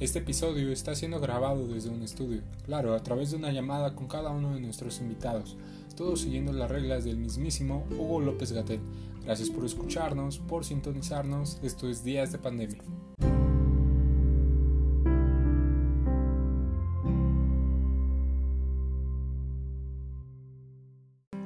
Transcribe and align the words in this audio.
Este 0.00 0.20
episodio 0.20 0.70
está 0.70 0.94
siendo 0.94 1.18
grabado 1.18 1.66
desde 1.66 1.90
un 1.90 2.02
estudio, 2.02 2.42
claro, 2.64 2.94
a 2.94 3.02
través 3.02 3.32
de 3.32 3.36
una 3.36 3.50
llamada 3.50 3.96
con 3.96 4.06
cada 4.06 4.30
uno 4.30 4.54
de 4.54 4.60
nuestros 4.60 5.00
invitados, 5.00 5.56
todos 5.96 6.20
siguiendo 6.20 6.52
las 6.52 6.70
reglas 6.70 7.02
del 7.02 7.16
mismísimo 7.16 7.84
Hugo 7.90 8.20
López 8.20 8.52
Gatel. 8.52 8.78
Gracias 9.24 9.50
por 9.50 9.64
escucharnos, 9.64 10.38
por 10.38 10.64
sintonizarnos, 10.64 11.58
esto 11.64 11.88
es 11.88 12.04
Días 12.04 12.30
de 12.30 12.38
Pandemia. 12.38 12.80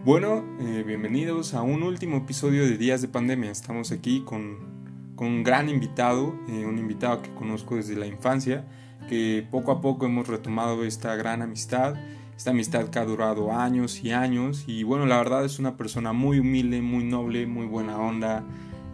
Bueno, 0.05 0.45
eh, 0.61 0.85
bienvenidos 0.87 1.55
a 1.55 1.63
un 1.63 1.83
último 1.85 2.19
episodio 2.19 2.65
de 2.65 2.77
Días 2.77 3.01
de 3.01 3.09
Pandemia. 3.09 3.51
Estamos 3.51 3.93
aquí 3.93 4.21
con 4.21 4.82
con 5.17 5.29
un 5.29 5.43
gran 5.43 5.69
invitado, 5.69 6.35
eh, 6.49 6.65
un 6.65 6.79
invitado 6.79 7.23
que 7.23 7.33
conozco 7.35 7.77
desde 7.77 7.97
la 7.97 8.07
infancia, 8.07 8.65
que 9.09 9.47
poco 9.51 9.73
a 9.73 9.81
poco 9.81 10.07
hemos 10.07 10.29
retomado 10.29 10.85
esta 10.85 11.15
gran 11.17 11.43
amistad, 11.43 11.95
esta 12.37 12.51
amistad 12.51 12.89
que 12.89 12.99
ha 12.99 13.05
durado 13.05 13.53
años 13.53 14.03
y 14.03 14.13
años 14.13 14.65
y 14.67 14.83
bueno, 14.83 15.07
la 15.07 15.19
verdad 15.19 15.45
es 15.45 15.59
una 15.59 15.77
persona 15.77 16.13
muy 16.13 16.39
humilde, 16.39 16.83
muy 16.83 17.05
noble, 17.05 17.47
muy 17.47 17.67
buena 17.67 17.99
onda, 17.99 18.45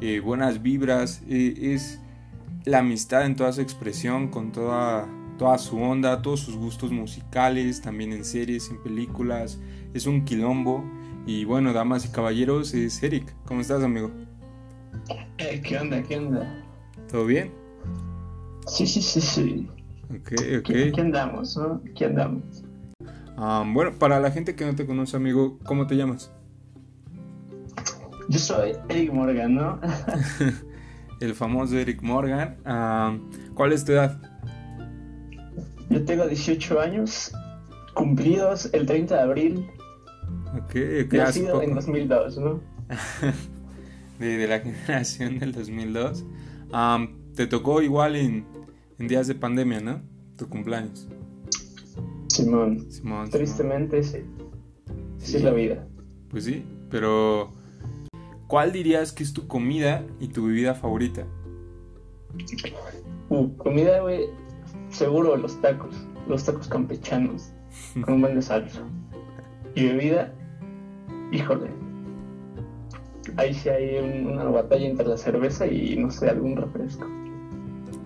eh, 0.01 0.21
buenas 0.21 0.63
vibras, 0.63 1.23
eh, 1.29 1.55
es 1.75 2.01
la 2.65 2.79
amistad 2.79 3.25
en 3.25 3.37
toda 3.37 3.53
su 3.53 3.61
expresión, 3.61 4.29
con 4.29 4.53
toda, 4.53 5.09
toda 5.39 5.57
su 5.59 5.81
onda, 5.81 6.21
todos 6.21 6.41
sus 6.41 6.57
gustos 6.57 6.91
musicales, 6.91 7.81
también 7.81 8.13
en 8.13 8.25
series, 8.25 8.71
en 8.71 8.83
películas, 8.83 9.59
es 9.95 10.07
un 10.07 10.25
quilombo 10.25 10.85
y 11.27 11.45
bueno, 11.45 11.73
damas 11.73 12.05
y 12.05 12.09
caballeros, 12.09 12.75
es 12.75 13.03
Eric, 13.03 13.35
¿cómo 13.45 13.61
estás 13.61 13.83
amigo? 13.83 14.11
Eh, 15.39 15.61
¿Qué 15.63 15.79
onda? 15.79 16.03
¿Qué 16.03 16.17
onda? 16.17 16.65
¿Todo 17.11 17.27
bien? 17.27 17.53
Sí, 18.67 18.87
sí, 18.87 19.01
sí, 19.01 19.21
sí. 19.21 19.69
Ok, 20.11 20.33
ok. 20.59 20.65
¿Qué, 20.95 21.01
andamos, 21.01 21.57
no? 21.57 21.81
¿Qué 21.95 22.07
andamos? 22.07 22.65
bueno, 23.73 23.93
para 23.99 24.19
la 24.21 24.31
gente 24.31 24.55
que 24.55 24.65
no 24.65 24.75
te 24.75 24.85
conoce, 24.85 25.17
amigo, 25.17 25.59
¿cómo 25.65 25.87
te 25.87 25.97
llamas? 25.97 26.33
Yo 28.29 28.39
soy 28.39 28.73
Eric 28.89 29.13
Morgan, 29.13 29.55
¿no? 29.55 29.81
el 31.21 31.35
famoso 31.35 31.79
Eric 31.79 32.03
Morgan. 32.03 32.59
¿Cuál 33.55 33.73
es 33.73 33.85
tu 33.85 33.93
edad? 33.93 34.21
Yo 35.89 36.05
tengo 36.05 36.27
18 36.27 36.81
años, 36.81 37.33
cumplidos 37.95 38.69
el 38.75 38.87
30 38.87 39.15
de 39.15 39.21
abril. 39.21 39.67
Ok, 40.55 40.77
ok. 41.07 41.15
Nacido 41.15 41.63
en 41.63 41.75
2002, 41.75 42.39
¿no? 42.39 42.61
de, 44.19 44.47
la 44.47 44.61
generación 44.61 45.39
del 45.39 45.53
2002. 45.53 46.25
te 47.35 47.47
tocó 47.47 47.83
igual 47.83 48.17
en, 48.17 48.47
días 48.99 49.27
de 49.27 49.35
pandemia, 49.35 49.81
¿no? 49.81 50.03
Tu 50.37 50.49
cumpleaños. 50.49 51.09
Simón. 52.29 52.91
Simón 52.91 53.31
Tristemente, 53.31 54.03
sí. 54.03 54.19
sí. 55.19 55.37
es 55.37 55.43
la 55.43 55.53
vida. 55.53 55.87
Pues 56.31 56.45
sí, 56.45 56.65
pero 56.91 57.53
¿cuál 58.47 58.73
dirías 58.73 59.13
que 59.13 59.23
es 59.23 59.33
tu 59.33 59.47
comida 59.47 60.05
y 60.21 60.29
tu 60.29 60.47
bebida 60.47 60.75
favorita? 60.75 61.25
Uh, 63.31 63.49
comida, 63.57 64.01
güey, 64.01 64.27
seguro 64.91 65.37
los 65.37 65.61
tacos, 65.61 65.95
los 66.29 66.45
tacos 66.45 66.69
campechanos, 66.69 67.53
con 68.05 68.15
un 68.15 68.21
buen 68.21 68.35
de 68.35 68.43
salsa. 68.43 68.83
Y 69.75 69.87
bebida, 69.87 70.33
híjole, 71.33 71.71
ahí 73.39 73.55
sí 73.55 73.69
hay 73.69 73.99
una 73.99 74.45
batalla 74.45 74.87
entre 74.87 75.07
la 75.07 75.17
cerveza 75.17 75.67
y 75.67 75.97
no 75.97 76.11
sé, 76.11 76.29
algún 76.29 76.57
refresco. 76.57 77.07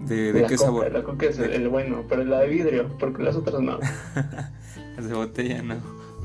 ¿De, 0.06 0.44
qué 0.48 0.58
sabor? 0.58 0.92
La 0.92 1.02
coca 1.02 1.26
es 1.26 1.38
el, 1.38 1.68
bueno, 1.68 2.04
pero 2.08 2.24
la 2.24 2.40
de 2.40 2.48
vidrio, 2.48 2.88
porque 2.98 3.22
las 3.22 3.34
otras 3.34 3.60
no. 3.62 3.78
las 4.96 5.08
de 5.08 5.14
botella 5.14 5.62
no. 5.62 5.76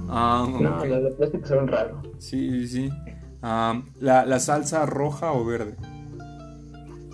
Ah, 0.10 0.48
no, 0.50 0.86
las 0.86 1.04
de 1.04 1.12
plástico 1.12 1.48
son 1.48 1.68
raro. 1.68 2.02
Sí, 2.18 2.68
sí. 2.68 2.90
Ah, 3.42 3.82
¿la, 4.00 4.26
¿La 4.26 4.40
salsa 4.40 4.86
roja 4.86 5.32
o 5.32 5.46
verde? 5.46 5.76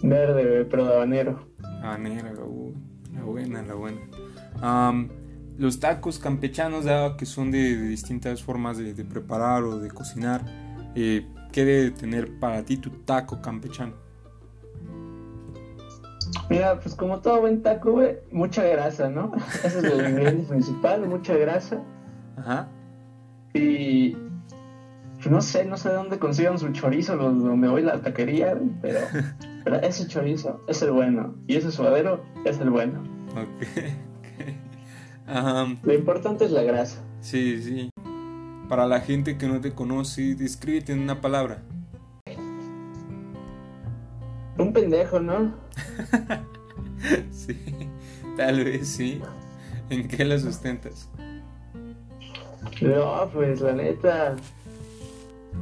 Verde, 0.01 0.65
pero 0.65 0.85
de 0.85 0.93
habanero. 0.93 1.47
Habanero, 1.83 2.47
uh, 2.47 2.73
la 3.13 3.23
buena, 3.23 3.61
la 3.61 3.73
buena. 3.75 3.99
Um, 4.63 5.09
los 5.57 5.79
tacos 5.79 6.17
campechanos, 6.17 6.85
dado 6.85 7.17
que 7.17 7.25
son 7.25 7.51
de, 7.51 7.77
distintas 7.77 8.41
formas 8.41 8.77
de, 8.77 8.93
de, 8.93 9.05
preparar 9.05 9.63
o 9.63 9.79
de 9.79 9.89
cocinar, 9.91 10.43
eh, 10.95 11.27
¿Qué 11.53 11.63
debe 11.65 11.91
tener 11.91 12.39
para 12.39 12.63
ti 12.63 12.77
tu 12.77 12.89
taco 12.89 13.39
campechano? 13.39 13.93
Mira, 16.49 16.79
pues 16.79 16.95
como 16.95 17.19
todo 17.19 17.41
buen 17.41 17.61
taco, 17.61 17.91
güey, 17.91 18.17
mucha 18.31 18.63
grasa, 18.63 19.07
¿no? 19.07 19.31
Ese 19.63 19.79
es 19.79 19.83
el 19.83 20.05
ingrediente 20.09 20.47
principal, 20.49 21.07
mucha 21.07 21.35
grasa. 21.35 21.79
Ajá. 22.37 22.67
Y 23.53 24.15
pues, 25.17 25.29
no 25.29 25.41
sé, 25.41 25.63
no 25.65 25.77
sé 25.77 25.89
de 25.89 25.95
dónde 25.95 26.17
consigan 26.17 26.57
su 26.57 26.71
chorizo, 26.71 27.17
donde 27.17 27.67
voy 27.67 27.83
la 27.83 28.01
taquería, 28.01 28.59
pero, 28.81 29.01
pero 29.63 29.75
ese 29.75 30.07
chorizo 30.07 30.59
es 30.67 30.81
el 30.81 30.91
bueno. 30.91 31.35
Y 31.45 31.57
ese 31.57 31.71
suadero 31.71 32.23
es 32.45 32.59
el 32.59 32.71
bueno. 32.71 33.03
Ok. 33.31 33.67
Lo 35.83 35.93
importante 35.93 36.45
es 36.45 36.51
la 36.51 36.63
grasa. 36.63 36.99
Sí, 37.21 37.61
sí. 37.61 37.92
Para 38.69 38.87
la 38.87 39.01
gente 39.01 39.37
que 39.37 39.47
no 39.47 39.59
te 39.61 39.73
conoce, 39.73 40.35
descríbete 40.35 40.93
en 40.93 40.99
una 41.01 41.21
palabra. 41.21 41.61
Un 44.57 44.71
pendejo, 44.71 45.19
¿no? 45.19 45.53
sí, 47.31 47.59
tal 48.37 48.63
vez 48.63 48.87
sí. 48.87 49.21
¿En 49.89 50.07
qué 50.07 50.23
la 50.23 50.39
sustentas? 50.39 51.09
No, 52.81 53.29
pues 53.33 53.61
la 53.61 53.73
neta. 53.73 54.35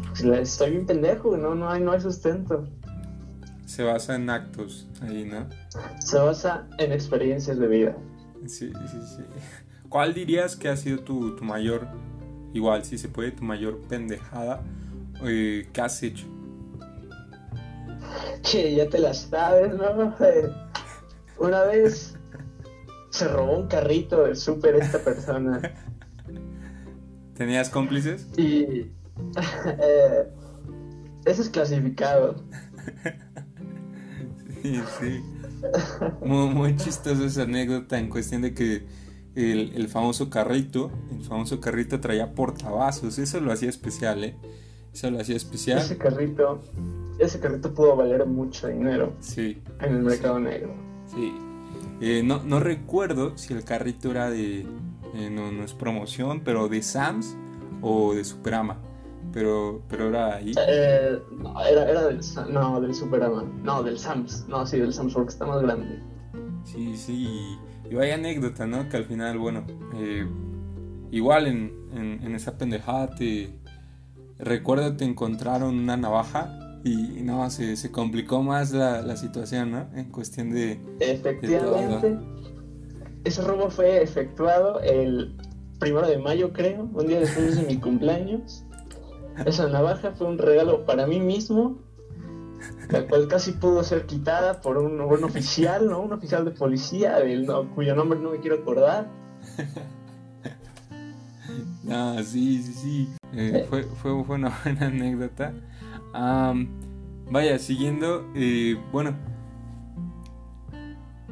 Pues, 0.09 0.23
estoy 0.23 0.72
bien 0.72 0.85
pendejo, 0.85 1.35
no, 1.38 1.56
no 1.56 1.69
hay, 1.69 1.81
no 1.81 1.91
hay 1.91 2.01
sustento. 2.01 2.68
Se 3.66 3.83
basa 3.83 4.16
en 4.16 4.29
actos 4.29 4.88
ahí, 5.01 5.25
¿no? 5.25 5.47
Se 6.00 6.18
basa 6.18 6.68
en 6.78 6.91
experiencias 6.91 7.57
de 7.57 7.68
vida. 7.68 7.95
Sí, 8.45 8.72
sí, 8.88 8.97
sí. 9.16 9.23
¿Cuál 9.89 10.13
dirías 10.13 10.56
que 10.56 10.69
ha 10.69 10.75
sido 10.75 11.00
tu, 11.00 11.35
tu 11.35 11.44
mayor 11.44 11.88
igual 12.53 12.84
si 12.85 12.97
se 12.97 13.09
puede, 13.09 13.31
tu 13.31 13.44
mayor 13.44 13.79
pendejada 13.88 14.63
eh, 15.23 15.67
que 15.72 15.81
has 15.81 16.01
hecho. 16.03 16.25
Que 18.50 18.75
ya 18.75 18.89
te 18.89 19.00
la 19.00 19.13
sabes, 19.13 19.73
¿no? 19.73 20.16
Eh, 20.19 20.51
una 21.39 21.63
vez 21.63 22.17
se 23.09 23.28
robó 23.28 23.57
un 23.57 23.67
carrito 23.67 24.23
del 24.23 24.35
súper 24.35 24.75
esta 24.75 25.00
persona. 25.00 25.62
¿Tenías 27.35 27.69
cómplices? 27.69 28.28
Y 28.38 28.63
eh, 29.81 30.28
eso 31.25 31.41
es 31.41 31.50
clasificado. 31.50 32.44
sí, 34.62 34.81
sí. 35.00 35.23
Muy, 36.25 36.50
muy 36.50 36.75
chistosa 36.75 37.25
esa 37.25 37.44
anécdota 37.44 38.00
en 38.00 38.09
cuestión 38.09 38.41
de 38.41 38.53
que 38.53 38.88
el, 39.36 39.88
famoso 39.88 40.30
carrito, 40.30 40.92
el 41.12 41.24
famoso 41.24 41.59
carrito 41.59 42.00
traía 42.00 42.34
portavasos, 42.34 43.18
eso 43.18 43.40
lo 43.40 43.52
hacía 43.52 43.69
especial, 43.69 44.24
¿eh? 44.24 44.36
Eso 44.94 45.09
lo 45.09 45.19
hacía 45.19 45.38
especial. 45.38 45.80
Ese 45.80 45.97
carrito, 45.97 46.62
ese 47.18 47.40
carrito 47.40 47.74
pudo 47.74 47.96
valer 47.96 48.25
mucho 48.25 48.68
dinero. 48.68 49.14
Sí. 49.19 49.62
En 49.80 49.96
el 49.96 50.02
mercado 50.02 50.40
negro. 50.40 50.74
Sí. 51.08 51.34
Eh, 52.02 52.24
no, 52.24 52.44
no, 52.44 52.59
recuerdo 52.59 53.38
si 53.38 53.53
el 53.53 53.64
carrito 53.64 54.12
era 54.12 54.30
de, 54.30 54.62
eh, 55.14 55.30
no, 55.30 55.52
no, 55.52 55.63
es 55.63 55.74
promoción, 55.74 56.42
pero 56.44 56.68
de 56.68 56.81
Sams 56.81 57.38
o 57.81 58.13
de 58.13 58.24
Superama. 58.24 58.80
Pero, 59.31 59.81
pero 59.88 60.09
era 60.09 60.36
ahí. 60.36 60.52
Eh, 60.68 61.19
no, 61.38 61.63
era, 61.63 61.90
era 61.90 62.08
del, 62.08 62.19
no, 62.50 62.81
del 62.81 62.94
Superama. 62.94 63.44
No, 63.63 63.81
del 63.84 63.98
Sams. 63.98 64.46
No, 64.50 64.66
sí, 64.66 64.80
del 64.80 64.92
Sams 64.92 65.13
porque 65.13 65.30
está 65.30 65.46
más 65.46 65.62
grande. 65.62 66.02
Sí, 66.66 66.98
sí. 66.98 67.57
Y 67.91 67.95
vaya 67.95 68.15
anécdota, 68.15 68.65
¿no? 68.65 68.88
Que 68.88 68.95
al 68.95 69.03
final, 69.03 69.38
bueno, 69.38 69.65
eh, 69.97 70.25
igual 71.11 71.45
en, 71.45 72.19
en, 72.23 72.33
esa 72.33 72.57
pendejada 72.57 73.13
te... 73.13 73.53
Recuerdo 74.39 74.95
te 74.95 75.03
encontraron 75.03 75.77
una 75.77 75.97
navaja 75.97 76.79
y 76.85 77.21
no, 77.21 77.47
se, 77.49 77.75
se 77.75 77.91
complicó 77.91 78.43
más 78.43 78.71
la, 78.71 79.01
la, 79.01 79.17
situación, 79.17 79.71
¿no? 79.71 79.89
En 79.93 80.09
cuestión 80.09 80.51
de... 80.51 80.79
Efectivamente. 81.01 82.17
ese 83.25 83.41
robo 83.41 83.69
fue 83.69 84.01
efectuado 84.01 84.79
el 84.79 85.35
primero 85.77 86.07
de 86.07 86.17
mayo, 86.17 86.53
creo, 86.53 86.89
un 86.93 87.07
día 87.07 87.19
después 87.19 87.57
de 87.57 87.63
mi 87.63 87.77
cumpleaños. 87.77 88.63
Esa 89.45 89.67
navaja 89.67 90.13
fue 90.13 90.27
un 90.27 90.38
regalo 90.38 90.85
para 90.85 91.05
mí 91.07 91.19
mismo 91.19 91.77
la 92.91 93.07
cual 93.07 93.27
casi 93.27 93.53
pudo 93.53 93.83
ser 93.83 94.05
quitada 94.05 94.61
por 94.61 94.77
un 94.77 95.07
buen 95.07 95.23
oficial, 95.23 95.88
¿no? 95.88 96.01
Un 96.01 96.13
oficial 96.13 96.43
de 96.45 96.51
policía, 96.51 97.17
cuyo 97.73 97.95
nombre 97.95 98.19
no 98.19 98.31
me 98.31 98.39
quiero 98.39 98.57
acordar. 98.57 99.09
Ah, 101.89 102.21
sí, 102.23 102.61
sí, 102.63 102.73
sí. 102.73 103.09
Eh, 103.33 103.65
fue, 103.69 103.83
fue, 103.83 104.13
una 104.13 104.57
buena 104.63 104.85
anécdota. 104.85 105.53
vaya, 107.29 107.59
siguiendo, 107.59 108.31
eh, 108.33 108.77
bueno. 108.93 109.17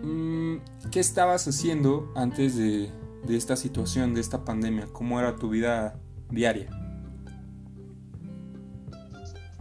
Mm, 0.03 0.57
¿qué 0.91 1.00
estabas 1.00 1.47
haciendo 1.47 2.11
antes 2.15 2.57
de, 2.57 2.91
de 3.25 3.38
esta 3.38 3.56
situación, 3.56 4.13
de 4.13 4.21
esta 4.21 4.44
pandemia? 4.44 4.88
¿Cómo 4.91 5.19
era 5.19 5.35
tu 5.38 5.50
vida 5.50 5.97
diaria? 6.29 6.79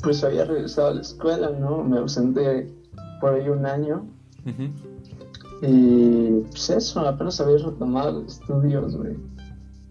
Pues 0.02 0.22
había 0.22 0.44
regresado 0.44 0.88
a 0.88 0.94
la 0.94 1.00
escuela, 1.00 1.50
¿no? 1.50 1.82
Me 1.82 1.98
ausenté 1.98 2.72
por 3.20 3.34
ahí 3.34 3.48
un 3.48 3.66
año. 3.66 4.06
Y 5.60 6.40
pues 6.50 6.70
eso, 6.70 7.00
apenas 7.00 7.40
había 7.40 7.58
retomado 7.58 8.22
los 8.22 8.38
estudios, 8.38 8.96
güey. 8.96 9.16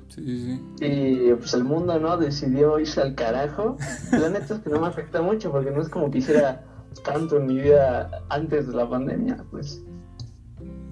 Sí, 0.09 0.24
sí. 0.25 0.62
Y 0.80 1.33
pues 1.33 1.54
el 1.54 1.63
mundo, 1.63 2.00
¿no? 2.00 2.18
Decidió 2.18 2.80
irse 2.80 3.01
al 3.01 3.15
carajo. 3.15 3.77
La 4.12 4.30
neta 4.30 4.56
es 4.56 4.62
que 4.62 4.69
no 4.69 4.80
me 4.80 4.88
afecta 4.88 5.21
mucho 5.21 5.51
porque 5.51 5.71
no 5.71 5.81
es 5.81 5.89
como 5.89 6.09
que 6.09 6.19
hiciera 6.19 6.63
tanto 7.04 7.38
en 7.38 7.48
mi 7.48 7.56
vida 7.56 8.09
antes 8.30 8.68
de 8.68 8.74
la 8.74 8.89
pandemia, 8.89 9.44
pues. 9.51 9.83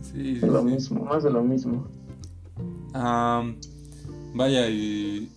Sí, 0.02 0.40
sí, 0.40 0.46
lo 0.46 0.62
mismo, 0.62 1.04
más 1.04 1.24
de 1.24 1.32
lo 1.32 1.44
mismo. 1.44 1.88
vaya, 2.94 4.70
y 4.70 5.32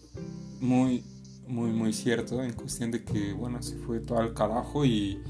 muy, 0.60 1.02
muy, 1.48 1.70
muy 1.70 1.92
cierto 1.92 2.42
en 2.42 2.52
cuestión 2.52 2.90
de 2.90 3.02
que, 3.02 3.32
bueno, 3.32 3.62
se 3.62 3.76
fue 3.76 4.00
todo 4.00 4.18
al 4.18 4.34
carajo 4.34 4.84
y 4.84 5.20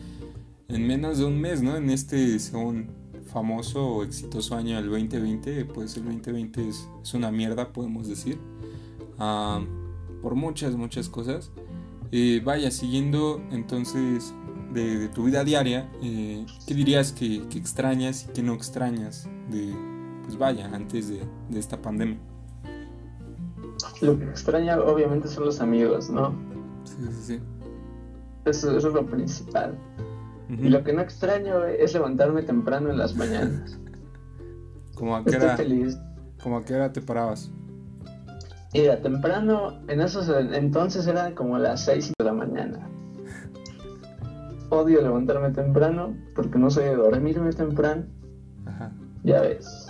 en 0.69 0.87
menos 0.87 1.19
de 1.19 1.25
un 1.25 1.41
mes, 1.41 1.63
¿no? 1.63 1.77
En 1.77 1.89
este, 1.91 2.39
según 2.39 2.91
famoso 3.33 3.87
o 3.87 4.05
exitoso 4.05 4.57
año 4.57 4.77
del 4.77 4.91
2020, 4.91 5.65
pues 5.67 5.97
el 5.97 6.05
2020 6.05 6.69
es, 6.69 6.89
es 7.03 7.15
una 7.15 7.31
mierda, 7.31 7.73
podemos 7.73 8.09
decir, 8.09 8.39
por 9.17 10.35
muchas, 10.35 10.75
muchas 10.77 11.09
cosas. 11.09 11.51
Eh, 12.11 12.41
vaya, 12.45 12.71
siguiendo 12.71 13.43
entonces 13.51 14.35
de, 14.73 15.09
tu 15.09 15.25
vida 15.25 15.45
diaria, 15.45 15.91
eh, 16.03 16.45
¿qué 16.67 16.75
dirías 16.75 17.13
que, 17.13 17.37
extrañas 17.55 18.27
y 18.29 18.33
que 18.33 18.43
no 18.43 18.55
extrañas 18.55 19.29
de, 19.51 19.73
pues 20.25 20.37
vaya, 20.39 20.71
antes 20.73 21.09
de, 21.09 21.21
de 21.51 21.59
esta 21.59 21.81
pandemia? 21.81 22.19
Lo 24.01 24.19
que 24.19 24.25
extraña 24.25 24.79
obviamente 24.81 25.29
son 25.29 25.47
los 25.47 25.61
amigos, 25.61 26.11
¿no? 26.11 26.35
Sí, 26.85 26.97
sí, 27.11 27.23
sí. 27.23 27.41
Eso, 28.45 28.77
es 28.77 28.85
lo 28.85 29.07
principal. 29.07 29.77
Y 30.49 30.69
lo 30.69 30.83
que 30.83 30.93
no 30.95 31.03
extraño 31.03 31.65
es 31.65 31.93
levantarme 31.93 32.43
temprano 32.43 32.91
en 32.91 32.99
las 32.99 33.15
mañanas. 33.15 33.79
¿Cómo 34.95 35.17
a 35.17 35.25
qué 35.25 35.37
hora, 35.37 35.57
feliz. 35.57 35.99
¿Cómo 36.43 36.59
a 36.59 36.65
qué 36.65 36.75
hora 36.75 36.93
te 36.93 37.03
parabas? 37.03 37.51
Mira, 38.73 39.01
temprano, 39.01 39.81
en 39.89 40.01
esos 40.01 40.29
entonces 40.53 41.07
eran 41.07 41.35
como 41.35 41.59
las 41.59 41.85
6 41.85 42.13
de 42.19 42.25
la 42.25 42.33
mañana. 42.33 42.89
Odio 44.71 45.01
levantarme 45.01 45.51
temprano 45.51 46.15
porque 46.35 46.59
no 46.59 46.71
soy 46.71 46.85
de 46.85 46.97
dormirme 46.97 47.53
temprano. 47.53 48.05
Ajá. 48.67 48.93
Ya 49.25 49.41
ves. 49.41 49.87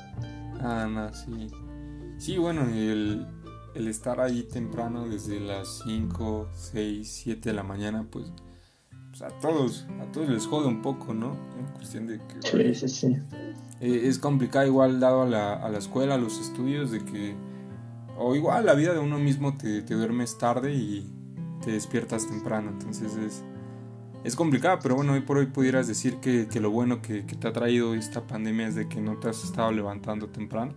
Ah, 0.60 0.86
no, 0.88 1.12
sí. 1.12 1.48
Sí, 2.18 2.36
bueno, 2.36 2.62
el, 2.62 3.26
el 3.78 3.86
estar 3.86 4.20
ahí 4.20 4.42
temprano 4.42 5.08
desde 5.08 5.38
las 5.38 5.82
5, 5.84 6.48
6, 6.52 7.08
7 7.22 7.50
de 7.50 7.54
la 7.54 7.62
mañana, 7.62 8.04
pues, 8.10 8.32
pues, 9.10 9.22
a 9.22 9.28
todos, 9.38 9.86
a 10.00 10.10
todos 10.10 10.28
les 10.28 10.46
jode 10.46 10.66
un 10.66 10.82
poco, 10.82 11.14
¿no? 11.14 11.36
En 11.56 11.66
cuestión 11.74 12.08
de 12.08 12.18
que... 12.18 12.42
Sí, 12.42 12.74
sí, 12.74 12.88
sí. 12.88 13.16
Eh, 13.80 14.00
es 14.04 14.18
complicado 14.18 14.66
igual 14.66 14.98
dado 14.98 15.22
a 15.22 15.26
la, 15.26 15.54
a 15.54 15.68
la, 15.68 15.78
escuela, 15.78 16.16
a 16.16 16.18
los 16.18 16.40
estudios, 16.40 16.90
de 16.90 17.04
que... 17.04 17.36
O 18.16 18.34
igual 18.34 18.66
la 18.66 18.74
vida 18.74 18.92
de 18.92 18.98
uno 18.98 19.16
mismo 19.20 19.56
te, 19.56 19.82
te 19.82 19.94
duermes 19.94 20.38
tarde 20.38 20.74
y 20.74 21.08
te 21.64 21.70
despiertas 21.70 22.26
temprano, 22.26 22.70
entonces 22.70 23.16
es... 23.16 23.44
Es 24.24 24.34
complicado, 24.34 24.80
pero 24.82 24.96
bueno, 24.96 25.12
hoy 25.12 25.20
por 25.20 25.36
hoy 25.36 25.46
pudieras 25.46 25.86
decir 25.86 26.16
que, 26.16 26.48
que 26.48 26.58
lo 26.58 26.72
bueno 26.72 27.00
que, 27.00 27.24
que 27.24 27.36
te 27.36 27.46
ha 27.46 27.52
traído 27.52 27.94
esta 27.94 28.26
pandemia 28.26 28.66
es 28.66 28.74
de 28.74 28.88
que 28.88 29.00
no 29.00 29.18
te 29.18 29.28
has 29.28 29.44
estado 29.44 29.70
levantando 29.70 30.28
temprano. 30.28 30.74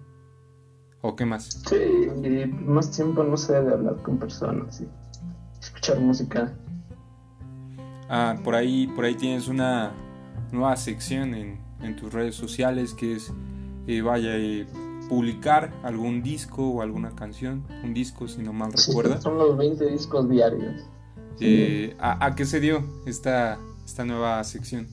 ¿O 1.02 1.16
qué 1.16 1.26
más? 1.26 1.62
Sí, 1.68 1.76
y 2.24 2.46
más 2.46 2.92
tiempo 2.92 3.24
no 3.24 3.36
sé 3.36 3.54
de 3.54 3.74
hablar 3.74 3.98
con 4.04 4.20
personas 4.20 4.82
y 4.82 4.88
escuchar 5.60 6.00
música. 6.00 6.54
Ah, 8.08 8.36
por 8.44 8.56
ahí, 8.56 8.88
por 8.88 9.06
ahí 9.06 9.16
tienes 9.16 9.48
una 9.48 9.94
nueva 10.52 10.76
sección 10.76 11.34
en, 11.34 11.60
en 11.82 11.96
tus 11.96 12.14
redes 12.14 12.36
sociales 12.36 12.94
que 12.94 13.16
es, 13.16 13.34
eh, 13.88 14.02
vaya, 14.02 14.36
eh, 14.36 14.68
publicar 15.10 15.74
algún 15.84 16.22
disco 16.22 16.70
o 16.70 16.82
alguna 16.82 17.16
canción, 17.16 17.64
un 17.84 17.94
disco 17.94 18.28
si 18.28 18.44
no 18.44 18.54
mal 18.54 18.72
recuerda. 18.72 19.20
son 19.20 19.38
los 19.38 19.58
20 19.58 19.88
discos 19.88 20.30
diarios. 20.30 20.86
Eh, 21.40 21.96
¿a, 22.00 22.24
¿a, 22.24 22.36
qué 22.36 22.46
se 22.46 22.60
dio 22.60 22.84
esta, 23.08 23.58
esta 23.84 24.06
nueva 24.06 24.44
sección? 24.44 24.88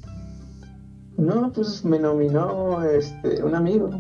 No, 1.19 1.53
pues 1.53 1.85
me 1.85 1.99
nominó 1.99 2.83
este, 2.85 3.43
un 3.43 3.55
amigo 3.55 3.91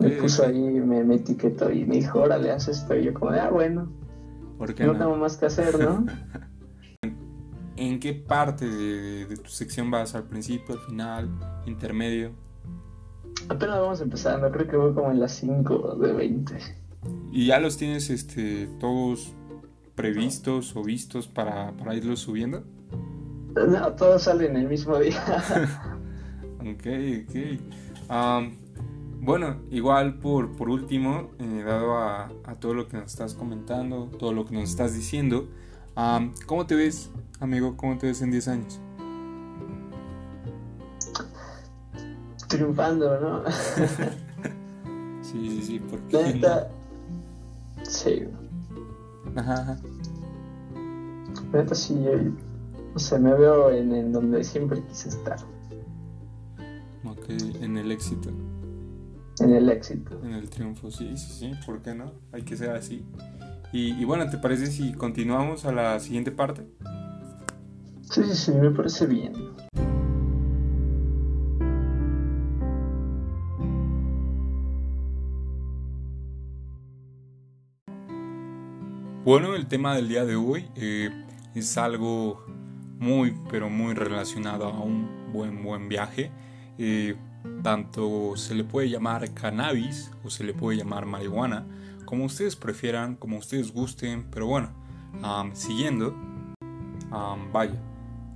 me 0.00 0.10
puso 0.10 0.46
ahí, 0.46 0.58
me, 0.58 1.04
me, 1.04 1.16
etiquetó 1.16 1.70
y 1.72 1.84
me 1.84 1.96
dijo, 1.96 2.20
órale, 2.20 2.50
haz 2.50 2.68
esto. 2.68 2.96
Y 2.96 3.04
yo 3.04 3.14
como, 3.14 3.32
ah, 3.32 3.50
bueno. 3.50 3.92
no, 4.58 4.66
tengo 4.74 5.16
más 5.16 5.36
que 5.36 5.46
hacer, 5.46 5.78
¿no? 5.78 6.06
¿En 7.76 7.98
qué 7.98 8.12
parte 8.14 8.68
de, 8.68 9.36
tu 9.36 9.50
sección 9.50 9.90
vas? 9.90 10.14
¿Al 10.14 10.24
principio, 10.24 10.74
al 10.74 10.80
final, 10.82 11.28
intermedio? 11.66 12.30
Apenas 13.48 13.80
vamos 13.80 14.00
empezando, 14.00 14.50
creo 14.52 14.68
que 14.68 14.76
voy 14.76 14.94
como 14.94 15.10
en 15.10 15.18
las 15.18 15.32
5 15.32 15.96
de 15.96 16.12
20. 16.12 16.58
¿Y 17.32 17.46
ya 17.46 17.58
los 17.58 17.76
tienes 17.76 18.08
este, 18.10 18.68
todos 18.78 19.32
previstos 19.96 20.76
o 20.76 20.84
vistos 20.84 21.26
para, 21.26 21.72
para 21.72 21.94
irlos 21.94 22.20
subiendo? 22.20 22.62
No, 23.54 23.92
todos 23.94 24.22
salen 24.22 24.56
el 24.56 24.68
mismo 24.68 24.98
día. 24.98 25.20
ok, 26.60 26.86
ok. 27.24 28.10
Um, 28.10 28.61
bueno, 29.22 29.54
igual 29.70 30.18
por, 30.18 30.50
por 30.56 30.68
último, 30.68 31.30
eh, 31.38 31.62
dado 31.64 31.96
a, 31.96 32.28
todo 32.58 32.74
lo 32.74 32.88
que 32.88 32.96
nos 32.96 33.12
estás 33.12 33.34
comentando, 33.34 34.10
todo 34.18 34.32
lo 34.32 34.44
que 34.44 34.52
nos 34.56 34.68
estás 34.68 34.94
diciendo, 34.94 35.48
¿cómo 36.46 36.66
te 36.66 36.74
ves, 36.74 37.08
amigo? 37.38 37.76
¿Cómo 37.76 37.96
te 37.98 38.08
ves 38.08 38.20
en 38.20 38.32
10 38.32 38.48
años? 38.48 38.80
Triunfando, 42.48 43.20
¿no? 43.20 43.44
sí, 45.22 45.50
sí, 45.50 45.62
sí, 45.62 45.78
porque... 45.78 46.16
Neta, 46.16 46.68
sí. 47.84 48.24
Ajá, 49.36 49.54
ajá. 49.54 49.78
Neta, 51.52 51.76
sí, 51.76 51.96
o 52.92 52.98
sea, 52.98 53.20
me 53.20 53.32
veo 53.34 53.70
en, 53.70 53.94
en 53.94 54.12
donde 54.12 54.42
siempre 54.42 54.82
quise 54.82 55.10
estar. 55.10 55.38
Ok, 57.04 57.28
en 57.60 57.78
el 57.78 57.92
éxito. 57.92 58.30
En 59.42 59.52
el 59.54 59.68
éxito. 59.70 60.20
En 60.22 60.34
el 60.34 60.48
triunfo, 60.48 60.88
sí, 60.92 61.16
sí, 61.16 61.32
sí, 61.32 61.52
¿por 61.66 61.82
qué 61.82 61.96
no? 61.96 62.12
Hay 62.30 62.42
que 62.42 62.56
ser 62.56 62.70
así. 62.70 63.04
Y, 63.72 64.04
bueno, 64.04 64.30
¿te 64.30 64.38
parece 64.38 64.66
si 64.66 64.92
continuamos 64.92 65.64
a 65.64 65.72
la 65.72 65.98
siguiente 65.98 66.30
parte? 66.30 66.64
Sí, 68.02 68.22
sí, 68.22 68.34
sí, 68.34 68.52
me 68.52 68.70
parece 68.70 69.06
bien. 69.06 69.32
Bueno, 79.24 79.56
el 79.56 79.66
tema 79.66 79.96
del 79.96 80.08
día 80.08 80.24
de 80.24 80.36
hoy 80.36 80.66
eh, 80.76 81.10
es 81.54 81.78
algo 81.78 82.44
muy, 83.00 83.34
pero 83.50 83.68
muy 83.70 83.94
relacionado 83.94 84.66
a 84.66 84.80
un 84.80 85.32
buen, 85.32 85.64
buen 85.64 85.88
viaje. 85.88 86.30
Eh, 86.78 87.16
tanto 87.62 88.36
se 88.36 88.54
le 88.54 88.64
puede 88.64 88.90
llamar 88.90 89.32
cannabis 89.34 90.10
o 90.24 90.30
se 90.30 90.44
le 90.44 90.54
puede 90.54 90.78
llamar 90.78 91.06
marihuana, 91.06 91.64
como 92.04 92.24
ustedes 92.24 92.56
prefieran, 92.56 93.16
como 93.16 93.38
ustedes 93.38 93.72
gusten, 93.72 94.26
pero 94.30 94.46
bueno, 94.46 94.70
siguiendo, 95.54 96.14
vaya, 97.52 97.80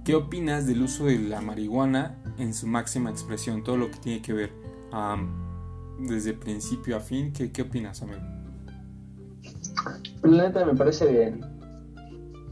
¿qué 0.05 0.15
opinas 0.15 0.67
del 0.67 0.83
uso 0.83 1.07
de 1.07 1.19
la 1.19 1.41
marihuana 1.41 2.17
en 2.39 2.55
su 2.55 2.67
máxima 2.67 3.11
expresión? 3.11 3.65
Todo 3.65 3.77
lo 3.77 3.91
que 3.91 3.99
tiene 3.99 4.23
que 4.23 4.33
ver 4.33 4.53
desde 5.99 6.33
principio 6.35 6.97
a 6.97 7.01
fin, 7.01 7.33
¿qué, 7.33 7.51
qué 7.51 7.63
opinas, 7.63 8.03
amigo? 8.03 8.21
La 10.23 10.49
neta 10.49 10.65
me 10.65 10.75
parece 10.75 11.07
bien. 11.07 11.41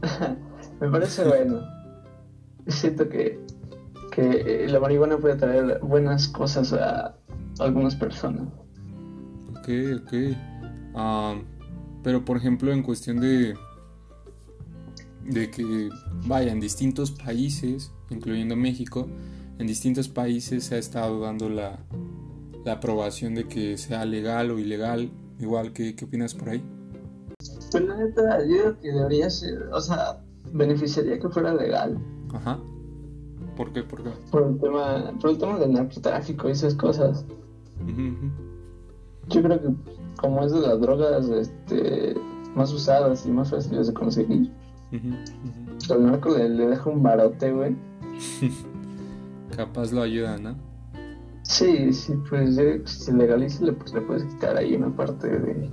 me 0.79 0.89
parece 0.89 1.23
bueno. 1.27 1.61
Siento 2.67 3.07
que 3.09 3.44
que 4.15 4.63
eh, 4.63 4.69
la 4.69 4.79
marihuana 4.79 5.17
puede 5.17 5.35
traer 5.35 5.79
buenas 5.81 6.29
cosas 6.29 6.71
a 6.71 7.17
algunas 7.59 7.95
personas. 7.95 8.47
Ok, 9.49 9.69
ok. 10.01 10.13
Ah, 10.95 11.35
pero 12.01 12.23
por 12.23 12.37
ejemplo 12.37 12.71
en 12.71 12.81
cuestión 12.81 13.19
de 13.19 13.55
de 15.25 15.49
que 15.49 15.89
vaya 16.27 16.51
en 16.51 16.59
distintos 16.59 17.11
países, 17.11 17.91
incluyendo 18.09 18.55
México, 18.55 19.09
en 19.57 19.67
distintos 19.67 20.07
países 20.07 20.65
se 20.65 20.75
ha 20.75 20.77
estado 20.77 21.19
dando 21.19 21.49
la, 21.49 21.79
la 22.63 22.73
aprobación 22.73 23.33
de 23.33 23.47
que 23.47 23.77
sea 23.77 24.05
legal 24.05 24.51
o 24.51 24.59
ilegal. 24.59 25.11
Igual, 25.39 25.73
¿qué, 25.73 25.95
qué 25.95 26.05
opinas 26.05 26.35
por 26.35 26.49
ahí? 26.49 26.63
Pues 27.39 27.83
la 27.83 27.97
neta, 27.97 28.39
yo 28.45 28.57
creo 28.61 28.79
que 28.79 28.91
debería 28.91 29.29
ser, 29.29 29.63
o 29.73 29.81
sea, 29.81 30.21
beneficiaría 30.53 31.19
que 31.19 31.27
fuera 31.27 31.53
legal. 31.53 31.97
Ajá 32.31 32.59
¿Por 33.55 33.71
qué? 33.71 33.83
¿Por 33.83 34.03
qué? 34.03 34.09
Por 34.31 34.43
el 34.47 34.59
tema, 34.59 35.13
por 35.19 35.29
el 35.29 35.37
tema 35.37 35.59
del 35.59 35.73
narcotráfico 35.73 36.49
y 36.49 36.51
esas 36.51 36.75
cosas. 36.75 37.25
Yo 39.27 39.41
creo 39.41 39.61
que 39.61 39.69
como 40.17 40.43
es 40.43 40.51
de 40.51 40.61
las 40.61 40.79
drogas 40.79 41.29
este, 41.29 42.15
más 42.55 42.71
usadas 42.71 43.25
y 43.25 43.31
más 43.31 43.51
fáciles 43.51 43.87
de 43.87 43.93
conseguir, 43.93 44.51
el 44.91 46.05
narco 46.05 46.37
le, 46.37 46.49
deja 46.49 46.89
un 46.89 47.03
barote, 47.03 47.51
güey. 47.51 47.75
Capaz 49.55 49.91
lo 49.91 50.01
ayuda, 50.01 50.37
¿no? 50.37 50.55
Sí, 51.43 51.93
sí, 51.93 52.13
pues 52.27 52.55
si 52.55 53.03
se 53.03 53.13
legaliza, 53.13 53.71
pues 53.73 53.93
le 53.93 54.01
puedes 54.01 54.23
quitar 54.23 54.57
ahí 54.57 54.75
una 54.75 54.95
parte 54.95 55.27
de 55.27 55.69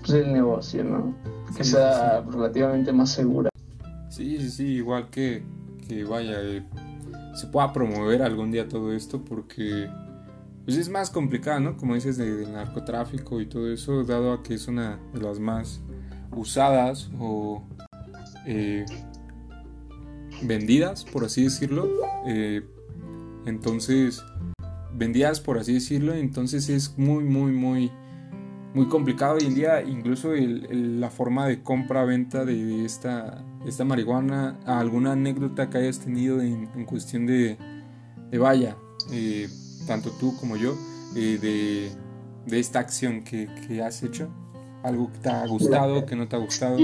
pues, 0.00 0.12
del 0.12 0.32
negocio, 0.32 0.84
¿no? 0.84 1.14
Que 1.56 1.64
sea 1.64 2.22
relativamente 2.22 2.92
más 2.92 3.10
segura. 3.10 3.50
Sí, 4.08 4.38
sí, 4.40 4.50
sí, 4.50 4.66
igual 4.74 5.08
que, 5.10 5.44
vaya, 6.02 6.40
eh, 6.40 6.62
se 7.34 7.46
pueda 7.46 7.72
promover 7.72 8.22
algún 8.22 8.50
día 8.50 8.68
todo 8.68 8.92
esto 8.92 9.24
porque 9.24 9.88
pues 10.64 10.76
es 10.76 10.88
más 10.88 11.10
complicado, 11.10 11.60
¿no? 11.60 11.76
Como 11.76 11.94
dices, 11.94 12.16
del 12.16 12.52
narcotráfico 12.52 13.40
y 13.40 13.46
todo 13.46 13.70
eso, 13.70 14.04
dado 14.04 14.32
a 14.32 14.42
que 14.42 14.54
es 14.54 14.68
una 14.68 14.98
de 15.12 15.20
las 15.20 15.40
más 15.40 15.80
usadas 16.34 17.10
o 17.18 17.62
eh, 18.46 18.86
vendidas, 20.42 21.04
por 21.04 21.24
así 21.24 21.44
decirlo. 21.44 21.88
Eh, 22.26 22.62
entonces, 23.46 24.24
vendidas, 24.94 25.40
por 25.40 25.58
así 25.58 25.74
decirlo, 25.74 26.14
entonces 26.14 26.68
es 26.68 26.96
muy, 26.96 27.24
muy, 27.24 27.52
muy, 27.52 27.90
muy 28.74 28.86
complicado 28.86 29.34
hoy 29.34 29.46
en 29.46 29.54
día. 29.54 29.82
Incluso 29.82 30.32
la 30.34 31.10
forma 31.10 31.48
de 31.48 31.62
compra-venta 31.62 32.44
de, 32.44 32.84
esta, 32.84 33.44
esta 33.66 33.84
marihuana, 33.84 34.58
alguna 34.66 35.12
anécdota 35.12 35.70
que 35.70 35.78
hayas 35.78 36.00
tenido 36.00 36.40
en, 36.40 36.84
cuestión 36.84 37.26
de, 37.26 37.56
de 38.30 38.38
vaya. 38.38 38.76
Eh, 39.10 39.48
tanto 39.86 40.10
tú 40.10 40.36
como 40.38 40.56
yo, 40.56 40.74
eh, 41.16 41.92
de, 42.46 42.58
esta 42.58 42.80
acción 42.80 43.22
que, 43.22 43.48
has 43.82 44.02
hecho? 44.02 44.28
¿Algo 44.82 45.10
que 45.12 45.18
te 45.18 45.30
ha 45.30 45.46
gustado, 45.46 46.04
que 46.06 46.16
no 46.16 46.26
te 46.28 46.36
ha 46.36 46.38
gustado? 46.38 46.76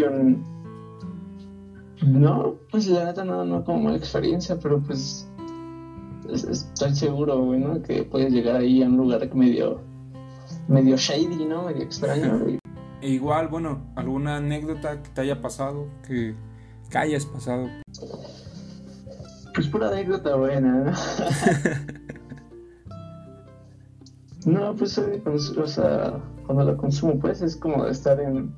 No, 2.06 2.54
pues 2.70 2.86
la 2.86 3.06
neta 3.06 3.24
no, 3.24 3.44
no 3.44 3.64
como 3.64 3.82
mala 3.82 3.96
experiencia, 3.96 4.56
pero 4.62 4.80
pues 4.80 5.28
estoy 6.32 6.94
seguro, 6.94 7.38
bueno, 7.44 7.82
que 7.82 8.04
puedes 8.04 8.32
llegar 8.32 8.56
ahí 8.56 8.82
a 8.82 8.86
un 8.86 8.96
lugar 8.96 9.34
medio, 9.34 9.80
medio 10.68 10.96
shady, 10.96 11.44
¿no? 11.44 11.64
Medio 11.64 11.82
extraño. 11.82 12.46
E 13.00 13.08
igual, 13.08 13.48
bueno, 13.48 13.80
alguna 13.96 14.36
anécdota 14.36 15.02
que 15.02 15.10
te 15.10 15.20
haya 15.22 15.40
pasado, 15.40 15.88
que, 16.06 16.34
que 16.90 16.98
hayas 16.98 17.26
pasado. 17.26 17.68
Pues 19.54 19.66
pura 19.68 19.88
anécdota 19.88 20.36
buena, 20.36 20.84
¿no? 20.84 20.92
No, 24.48 24.74
pues, 24.76 24.96
o 24.96 25.66
sea, 25.66 26.22
cuando 26.46 26.64
la 26.64 26.74
consumo, 26.76 27.18
pues 27.18 27.42
es 27.42 27.54
como 27.54 27.86
estar 27.86 28.18
en, 28.18 28.54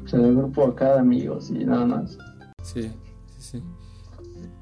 pues, 0.00 0.12
en 0.12 0.24
el 0.24 0.36
grupo 0.36 0.66
acá 0.66 0.94
de 0.94 1.00
amigos 1.00 1.50
y 1.50 1.64
nada 1.64 1.86
más. 1.86 2.18
Sí, 2.62 2.92
sí, 3.38 3.38
sí. 3.38 3.62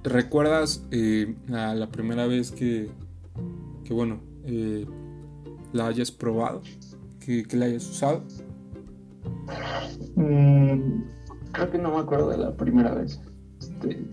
¿Recuerdas 0.04 0.86
eh, 0.92 1.34
la 1.48 1.88
primera 1.90 2.26
vez 2.26 2.52
que, 2.52 2.90
que 3.84 3.92
bueno, 3.92 4.20
eh, 4.44 4.86
la 5.72 5.88
hayas 5.88 6.12
probado? 6.12 6.62
Que, 7.18 7.44
la 7.52 7.66
hayas 7.66 7.90
usado? 7.90 8.22
Mm, 10.14 11.02
creo 11.52 11.70
que 11.70 11.78
no 11.78 11.92
me 11.92 11.98
acuerdo 11.98 12.30
de 12.30 12.38
la 12.38 12.56
primera 12.56 12.94
vez. 12.94 13.20
Este, 13.60 14.04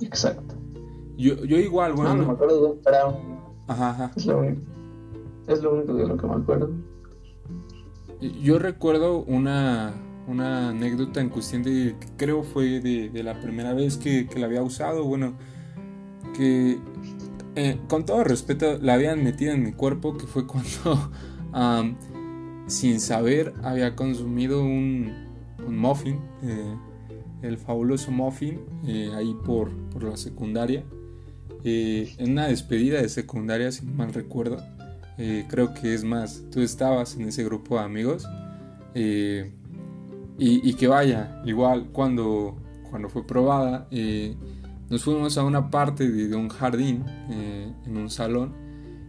exacto. 0.00 0.54
Yo, 1.16 1.44
yo 1.44 1.58
igual, 1.58 1.92
bueno. 1.92 2.14
No, 2.14 2.22
no, 2.22 2.28
me 2.28 2.32
acuerdo, 2.34 2.78
pero. 2.84 3.18
Ajá, 3.68 3.90
ajá. 3.90 4.12
Es 4.16 4.26
lo 4.26 4.38
único. 4.38 4.60
Es 5.46 5.62
lo 5.62 5.74
único 5.74 5.94
de 5.94 6.06
lo 6.06 6.16
que 6.16 6.26
me 6.26 6.34
acuerdo. 6.34 6.70
Yo 8.42 8.58
recuerdo 8.58 9.22
una, 9.24 9.94
una 10.26 10.70
anécdota 10.70 11.20
en 11.20 11.28
cuestión 11.28 11.62
de, 11.62 11.94
creo 12.16 12.42
fue 12.42 12.80
de, 12.80 13.22
la 13.22 13.40
primera 13.40 13.74
vez 13.74 13.96
que, 13.96 14.26
la 14.36 14.46
había 14.46 14.62
usado, 14.62 15.04
bueno, 15.04 15.34
que 16.36 16.78
eh, 17.54 17.78
con 17.88 18.06
todo 18.06 18.24
respeto 18.24 18.78
la 18.80 18.94
habían 18.94 19.22
metido 19.22 19.52
en 19.52 19.62
mi 19.62 19.72
cuerpo, 19.72 20.16
que 20.16 20.26
fue 20.26 20.46
cuando 20.46 21.10
sin 22.66 23.00
saber 23.00 23.52
había 23.62 23.94
consumido 23.94 24.62
un, 24.64 25.23
un 25.66 25.78
muffin, 25.78 26.20
eh, 26.42 26.76
el 27.42 27.58
fabuloso 27.58 28.10
muffin, 28.10 28.60
eh, 28.86 29.10
ahí 29.14 29.36
por, 29.44 29.70
por, 29.90 30.04
la 30.04 30.16
secundaria, 30.16 30.84
en 31.64 32.32
una 32.32 32.48
despedida 32.48 33.00
de 33.00 33.08
secundaria, 33.08 33.72
si 33.72 33.86
mal 33.86 34.12
recuerdo. 34.12 34.62
Eh, 35.16 35.44
creo 35.48 35.72
que 35.74 35.94
es 35.94 36.02
más, 36.02 36.42
tú 36.50 36.60
estabas 36.60 37.16
en 37.16 37.28
ese 37.28 37.44
grupo 37.44 37.78
de 37.78 37.84
amigos. 37.84 38.26
Eh, 38.94 39.52
y, 40.36 40.74
que 40.74 40.88
vaya, 40.88 41.40
igual 41.44 41.90
cuando, 41.92 42.56
cuando 42.90 43.08
fue 43.08 43.24
probada, 43.24 43.86
eh, 43.92 44.36
nos 44.90 45.04
fuimos 45.04 45.38
a 45.38 45.44
una 45.44 45.70
parte 45.70 46.10
de, 46.10 46.34
un 46.34 46.48
jardín, 46.48 47.04
en 47.30 47.96
un 47.96 48.10
salón, 48.10 48.52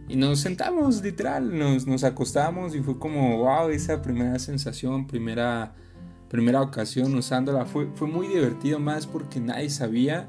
y 0.08 0.14
nos 0.14 0.38
sentamos 0.38 1.02
literal, 1.02 1.58
nos, 1.58 1.84
nos, 1.84 2.04
acostamos 2.04 2.76
y 2.76 2.80
fue 2.80 2.96
como, 3.00 3.38
wow, 3.38 3.70
esa 3.70 4.02
primera 4.02 4.38
sensación, 4.38 5.08
primera, 5.08 5.74
primera 6.28 6.62
ocasión 6.62 7.14
usándola, 7.14 7.64
fue, 7.66 7.88
fue 7.94 8.08
muy 8.08 8.26
divertido 8.28 8.78
más 8.78 9.06
porque 9.06 9.40
nadie 9.40 9.70
sabía 9.70 10.28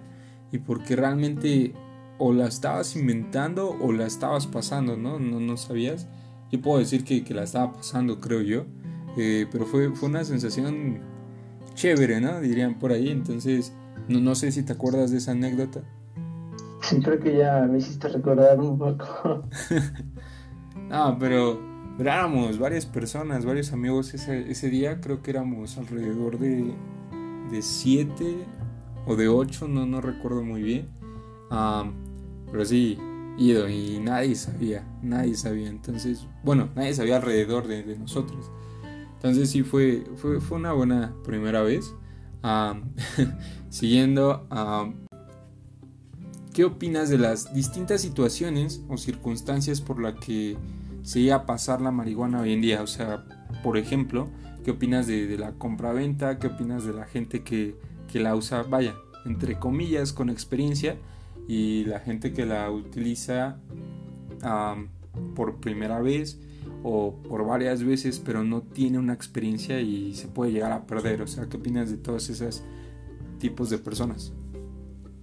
y 0.51 0.59
porque 0.59 0.95
realmente 0.95 1.73
o 2.19 2.33
la 2.33 2.47
estabas 2.47 2.95
inventando 2.95 3.69
o 3.81 3.91
la 3.91 4.05
estabas 4.05 4.47
pasando, 4.47 4.97
¿no? 4.97 5.19
No, 5.19 5.39
no 5.39 5.57
sabías. 5.57 6.07
Yo 6.51 6.61
puedo 6.61 6.79
decir 6.79 7.03
que, 7.03 7.23
que 7.23 7.33
la 7.33 7.43
estaba 7.43 7.73
pasando, 7.73 8.19
creo 8.19 8.41
yo. 8.41 8.65
Eh, 9.17 9.47
pero 9.51 9.65
fue, 9.65 9.91
fue 9.95 10.09
una 10.09 10.23
sensación 10.23 10.99
chévere, 11.73 12.21
¿no? 12.21 12.39
Dirían 12.39 12.79
por 12.79 12.91
ahí. 12.91 13.09
Entonces, 13.09 13.73
no, 14.07 14.19
no 14.19 14.35
sé 14.35 14.51
si 14.51 14.63
te 14.63 14.73
acuerdas 14.73 15.11
de 15.11 15.17
esa 15.17 15.31
anécdota. 15.31 15.81
Sí, 16.81 17.01
creo 17.01 17.19
que 17.19 17.37
ya 17.37 17.67
me 17.69 17.79
hiciste 17.79 18.07
recordar 18.07 18.59
un 18.59 18.77
poco. 18.77 19.43
no, 20.89 21.17
pero, 21.19 21.59
pero, 21.97 22.11
éramos 22.11 22.59
varias 22.59 22.85
personas, 22.85 23.45
varios 23.45 23.73
amigos 23.73 24.13
ese, 24.13 24.49
ese 24.51 24.69
día. 24.69 25.01
Creo 25.01 25.21
que 25.21 25.31
éramos 25.31 25.77
alrededor 25.77 26.37
de, 26.37 26.73
de 27.51 27.61
siete 27.61 28.45
o 29.05 29.15
de 29.15 29.27
ocho, 29.27 29.67
no, 29.67 29.85
no 29.85 30.01
recuerdo 30.01 30.43
muy 30.43 30.61
bien. 30.61 30.89
Pero 32.51 32.65
sí, 32.65 32.97
ido 33.37 33.69
y 33.69 33.99
nadie 33.99 34.35
sabía, 34.35 34.85
nadie 35.01 35.35
sabía. 35.35 35.69
Entonces, 35.69 36.27
bueno, 36.43 36.69
nadie 36.75 36.93
sabía 36.93 37.17
alrededor 37.17 37.67
de, 37.67 37.97
nosotros. 37.97 38.51
Entonces 39.15 39.49
sí 39.49 39.63
fue, 39.63 40.03
fue, 40.17 40.39
fue, 40.41 40.57
una 40.57 40.73
buena 40.73 41.13
primera 41.23 41.61
vez. 41.61 41.93
siguiendo, 43.69 44.47
¿qué 46.53 46.65
opinas 46.65 47.09
de 47.09 47.17
las 47.17 47.53
distintas 47.53 48.01
situaciones 48.01 48.81
o 48.87 48.97
circunstancias 48.97 49.81
por 49.81 50.01
las 50.01 50.15
que 50.15 50.57
se 51.07 51.21
iba 51.21 51.35
a 51.35 51.45
pasar 51.45 51.81
la 51.81 51.91
marihuana 51.91 52.41
hoy 52.41 52.53
en 52.53 52.61
día? 52.61 52.81
O 52.81 52.87
sea, 52.87 53.25
por 53.63 53.77
ejemplo, 53.77 54.27
¿qué 54.63 54.71
opinas 54.71 55.07
de, 55.07 55.37
la 55.37 55.53
compra-venta? 55.53 56.39
¿Qué 56.39 56.47
opinas 56.47 56.85
de 56.85 56.93
la 56.93 57.05
gente 57.05 57.43
que, 57.43 57.75
que 58.11 58.19
la 58.19 58.35
usa, 58.35 58.63
vaya, 58.63 58.95
entre 59.25 59.57
comillas, 59.57 60.13
con 60.13 60.29
experiencia? 60.29 60.97
y 61.47 61.85
la 61.85 61.99
gente 61.99 62.33
que 62.33 62.45
la 62.45 62.69
utiliza 62.69 63.57
por 65.35 65.55
primera 65.55 66.01
vez 66.01 66.39
o 66.83 67.15
por 67.27 67.45
varias 67.45 67.83
veces 67.83 68.21
pero 68.23 68.43
no 68.43 68.61
tiene 68.61 68.99
una 68.99 69.13
experiencia 69.13 69.79
y 69.81 70.13
se 70.13 70.27
puede 70.27 70.51
llegar 70.51 70.73
a 70.73 70.85
perder. 70.85 71.21
O 71.21 71.27
sea, 71.27 71.47
¿qué 71.47 71.57
opinas 71.57 71.89
de 71.89 71.97
todos 71.97 72.29
esos 72.29 72.63
tipos 73.39 73.69
de 73.69 73.77
personas? 73.77 74.33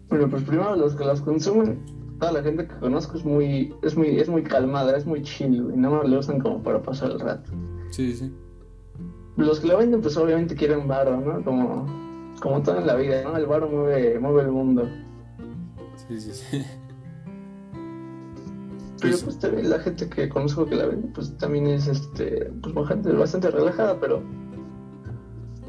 Bueno, 0.09 0.29
pues 0.29 0.43
primero 0.43 0.75
los 0.77 0.97
que 0.97 1.05
las 1.05 1.21
consumen, 1.21 1.79
toda 2.25 2.41
la 2.41 2.43
gente 2.43 2.67
que 2.67 2.75
conozco 2.77 3.19
es 3.19 3.25
muy, 3.27 3.75
es 3.83 3.99
muy, 3.99 4.19
es 4.19 4.31
muy 4.31 4.43
calmada, 4.43 4.97
es 4.97 5.05
muy 5.05 5.23
chill, 5.23 5.71
y 5.75 5.77
no 5.77 5.91
más 5.91 6.09
le 6.09 6.17
usan 6.17 6.41
como 6.41 6.63
para 6.63 6.81
pasar 6.81 7.11
el 7.11 7.21
rato. 7.21 7.53
Sí, 7.91 8.15
sí. 8.15 8.33
Los 9.37 9.61
que 9.61 9.67
la 9.67 9.77
venden, 9.77 10.01
pues 10.01 10.17
obviamente 10.17 10.55
quieren 10.55 10.89
varo, 10.89 11.21
¿no? 11.21 11.45
Como, 11.45 11.85
como 12.41 12.63
todo 12.63 12.79
en 12.79 12.87
la 12.87 12.95
vida, 12.95 13.23
¿no? 13.25 13.37
El 13.37 13.45
varo 13.45 13.69
mueve, 13.69 14.19
mueve 14.19 14.41
el 14.41 14.53
mundo. 14.53 14.89
Sí, 15.97 16.19
sí, 16.19 16.31
sí. 16.33 16.65
Pero 19.03 19.19
pues 19.23 19.39
también 19.39 19.69
la 19.69 19.81
gente 19.81 20.09
que 20.09 20.27
conozco 20.31 20.65
que 20.65 20.77
la 20.77 20.87
vende, 20.87 21.09
pues 21.09 21.37
también 21.37 21.67
es 21.67 21.89
este, 21.89 22.51
pues 22.63 22.75
bastante, 22.75 23.13
bastante 23.13 23.51
relajada, 23.51 24.01
pero 24.01 24.23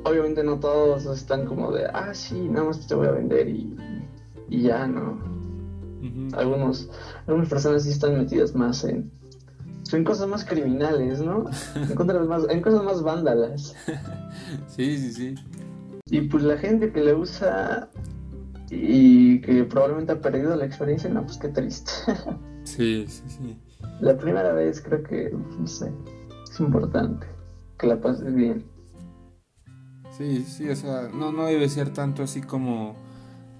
obviamente 0.05 0.41
no 0.41 0.57
todos 0.57 1.05
están 1.05 1.47
como 1.47 1.73
de, 1.73 1.85
ah, 1.87 2.13
sí, 2.13 2.47
nada 2.47 2.67
más 2.67 2.87
te 2.87 2.95
voy 2.95 3.07
a 3.07 3.11
vender 3.11 3.49
y, 3.49 3.75
y 4.47 4.61
ya, 4.61 4.87
¿no? 4.87 5.34
Algunos, 6.33 6.89
algunas 7.27 7.49
personas 7.49 7.83
sí 7.83 7.89
están 7.89 8.17
metidas 8.17 8.55
más 8.55 8.83
en, 8.83 9.11
en 9.91 10.03
cosas 10.03 10.27
más 10.27 10.45
criminales, 10.45 11.21
¿no? 11.21 11.45
en, 11.75 12.27
más, 12.27 12.43
en 12.49 12.61
cosas 12.61 12.83
más 12.83 13.01
vándalas. 13.01 13.75
Sí, 14.67 14.97
sí, 14.97 15.13
sí. 15.13 15.35
Y 16.07 16.21
pues 16.21 16.43
la 16.43 16.57
gente 16.57 16.91
que 16.91 17.01
le 17.01 17.13
usa 17.13 17.89
y 18.69 19.41
que 19.41 19.63
probablemente 19.63 20.13
ha 20.13 20.21
perdido 20.21 20.55
la 20.55 20.65
experiencia, 20.65 21.09
no, 21.09 21.23
pues 21.23 21.37
qué 21.37 21.49
triste. 21.49 21.91
sí, 22.63 23.05
sí, 23.07 23.23
sí. 23.27 23.57
La 24.01 24.17
primera 24.17 24.51
vez 24.53 24.81
creo 24.81 25.03
que, 25.03 25.31
no 25.31 25.67
sé, 25.67 25.91
es 26.51 26.59
importante 26.59 27.25
que 27.77 27.87
la 27.87 27.99
pases 27.99 28.33
bien. 28.33 28.65
Sí, 30.11 30.43
sí, 30.43 30.69
o 30.69 30.75
sea, 30.75 31.09
no, 31.13 31.31
no 31.31 31.45
debe 31.45 31.67
ser 31.69 31.91
tanto 31.91 32.23
así 32.23 32.41
como, 32.41 32.95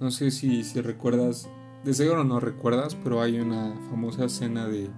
no 0.00 0.10
sé 0.10 0.30
si, 0.30 0.64
si 0.64 0.80
recuerdas, 0.80 1.48
de 1.86 1.94
seguro 1.94 2.24
no 2.24 2.40
recuerdas, 2.40 2.96
pero 2.96 3.22
hay 3.22 3.38
una 3.38 3.74
famosa 3.90 4.24
escena 4.24 4.66
de, 4.66 4.90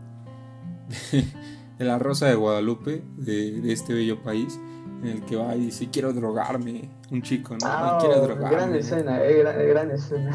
de, 1.78 1.84
la 1.84 1.98
Rosa 1.98 2.26
de 2.26 2.34
Guadalupe, 2.34 3.04
de, 3.16 3.60
de, 3.60 3.72
este 3.72 3.92
bello 3.92 4.22
país, 4.22 4.58
en 5.02 5.08
el 5.08 5.22
que 5.26 5.36
va 5.36 5.54
y 5.54 5.66
dice, 5.66 5.90
quiero 5.92 6.14
drogarme, 6.14 6.88
un 7.10 7.20
chico, 7.20 7.54
¿no? 7.54 7.58
Ah, 7.64 7.98
quiero 8.00 8.22
drogarme. 8.22 8.56
Gran 8.56 8.74
escena, 8.74 9.22
eh, 9.22 9.42
gran, 9.68 9.90
escena. 9.90 10.32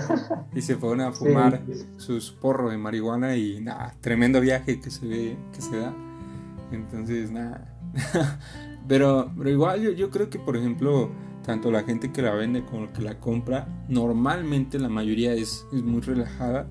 Y 0.54 0.62
se 0.62 0.78
pone 0.78 1.04
a 1.04 1.12
fumar 1.12 1.64
sus 1.98 2.32
porros 2.32 2.72
de 2.72 2.78
marihuana 2.78 3.36
y 3.36 3.60
nada, 3.60 3.96
tremendo 4.00 4.40
viaje 4.40 4.80
que 4.80 4.92
se 4.92 5.08
ve, 5.08 5.38
que 5.54 5.62
se 5.62 5.76
da. 5.76 5.92
Entonces, 6.72 7.32
nada. 7.32 7.68
Pero, 8.86 9.32
pero 9.38 9.50
igual 9.50 9.82
yo, 9.82 9.92
yo 9.92 10.10
creo 10.10 10.30
que, 10.30 10.38
por 10.38 10.58
ejemplo, 10.58 11.10
tanto 11.44 11.72
la 11.72 11.84
gente 11.84 12.12
que 12.12 12.22
la 12.22 12.34
vende 12.34 12.64
como 12.64 12.86
la 12.86 12.94
que 12.94 13.02
la 13.02 13.20
compra, 13.20 13.68
normalmente 13.88 14.80
la 14.80 14.90
mayoría 14.90 15.34
es, 15.34 15.68
es 15.72 15.84
muy 15.84 16.02
relajada 16.02 16.68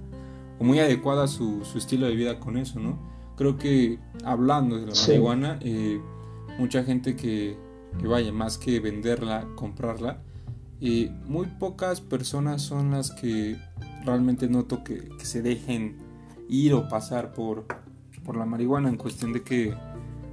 o 0.58 0.64
muy 0.64 0.80
adecuada 0.80 1.24
a 1.24 1.28
su, 1.28 1.64
su, 1.64 1.78
estilo 1.78 2.06
de 2.06 2.16
vida 2.16 2.40
con 2.40 2.56
eso, 2.56 2.80
¿no? 2.80 2.98
Creo 3.36 3.56
que 3.58 3.98
hablando 4.24 4.76
de 4.76 4.86
la 4.86 4.94
marihuana, 4.94 5.58
eh, 5.60 6.00
mucha 6.58 6.84
gente 6.84 7.16
que, 7.16 7.56
que, 8.00 8.06
vaya, 8.06 8.32
más 8.32 8.58
que 8.58 8.80
venderla, 8.80 9.46
comprarla, 9.54 10.22
eh, 10.80 11.10
muy 11.26 11.46
pocas 11.46 12.00
personas 12.00 12.62
son 12.62 12.90
las 12.90 13.10
que 13.10 13.56
realmente 14.04 14.48
noto 14.48 14.82
que, 14.82 15.08
que, 15.18 15.24
se 15.24 15.42
dejen 15.42 15.96
ir 16.48 16.74
o 16.74 16.88
pasar 16.88 17.34
por, 17.34 17.66
por 18.24 18.36
la 18.36 18.46
marihuana 18.46 18.88
en 18.88 18.96
cuestión 18.96 19.32
de 19.32 19.42
que 19.42 19.74